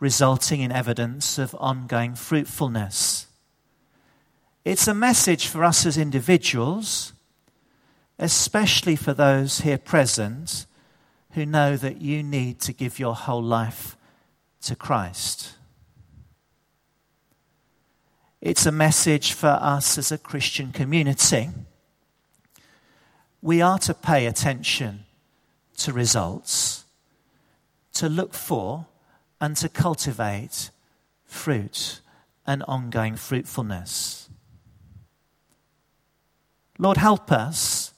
resulting 0.00 0.62
in 0.62 0.72
evidence 0.72 1.36
of 1.36 1.54
ongoing 1.60 2.14
fruitfulness. 2.14 3.26
It's 4.64 4.88
a 4.88 4.94
message 4.94 5.46
for 5.46 5.62
us 5.62 5.84
as 5.84 5.98
individuals, 5.98 7.12
especially 8.18 8.96
for 8.96 9.12
those 9.12 9.60
here 9.60 9.76
present 9.76 10.64
who 11.32 11.44
know 11.44 11.76
that 11.76 12.00
you 12.00 12.22
need 12.22 12.60
to 12.60 12.72
give 12.72 12.98
your 12.98 13.14
whole 13.14 13.42
life 13.42 13.94
to 14.62 14.74
Christ. 14.74 15.52
It's 18.40 18.66
a 18.66 18.72
message 18.72 19.32
for 19.32 19.58
us 19.60 19.96
as 19.96 20.12
a 20.12 20.18
Christian 20.18 20.72
community. 20.72 21.50
We 23.40 23.62
are 23.62 23.78
to 23.80 23.94
pay 23.94 24.26
attention 24.26 25.04
to 25.78 25.92
results, 25.92 26.84
to 27.94 28.08
look 28.08 28.34
for 28.34 28.86
and 29.40 29.56
to 29.56 29.68
cultivate 29.68 30.70
fruit 31.24 32.00
and 32.46 32.62
ongoing 32.64 33.16
fruitfulness. 33.16 34.28
Lord, 36.78 36.98
help 36.98 37.32
us 37.32 37.94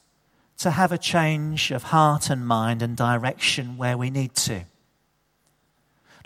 to 0.58 0.70
have 0.70 0.92
a 0.92 0.98
change 0.98 1.70
of 1.70 1.84
heart 1.84 2.30
and 2.30 2.46
mind 2.46 2.82
and 2.82 2.96
direction 2.96 3.76
where 3.76 3.98
we 3.98 4.10
need 4.10 4.34
to. 4.34 4.64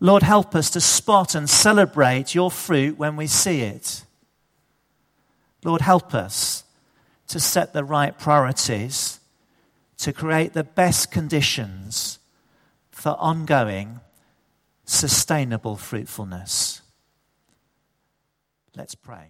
Lord, 0.03 0.25
help 0.25 0.57
us 0.57 0.69
to 0.71 0.81
spot 0.81 1.37
and 1.37 1.49
celebrate 1.49 2.35
your 2.35 2.51
fruit 2.51 2.99
when 2.99 3.15
we 3.15 3.29
see 3.29 3.61
it. 3.61 4.05
Lord, 5.65 5.81
help 5.81 6.13
us 6.13 6.65
to 7.29 7.39
set 7.39 7.73
the 7.73 7.85
right 7.85 8.19
priorities 8.19 9.21
to 9.99 10.13
create 10.13 10.55
the 10.55 10.65
best 10.65 11.13
conditions 11.13 12.19
for 12.91 13.11
ongoing, 13.11 14.01
sustainable 14.85 15.77
fruitfulness. 15.77 16.83
Let's 18.75 18.97
pray. 18.97 19.29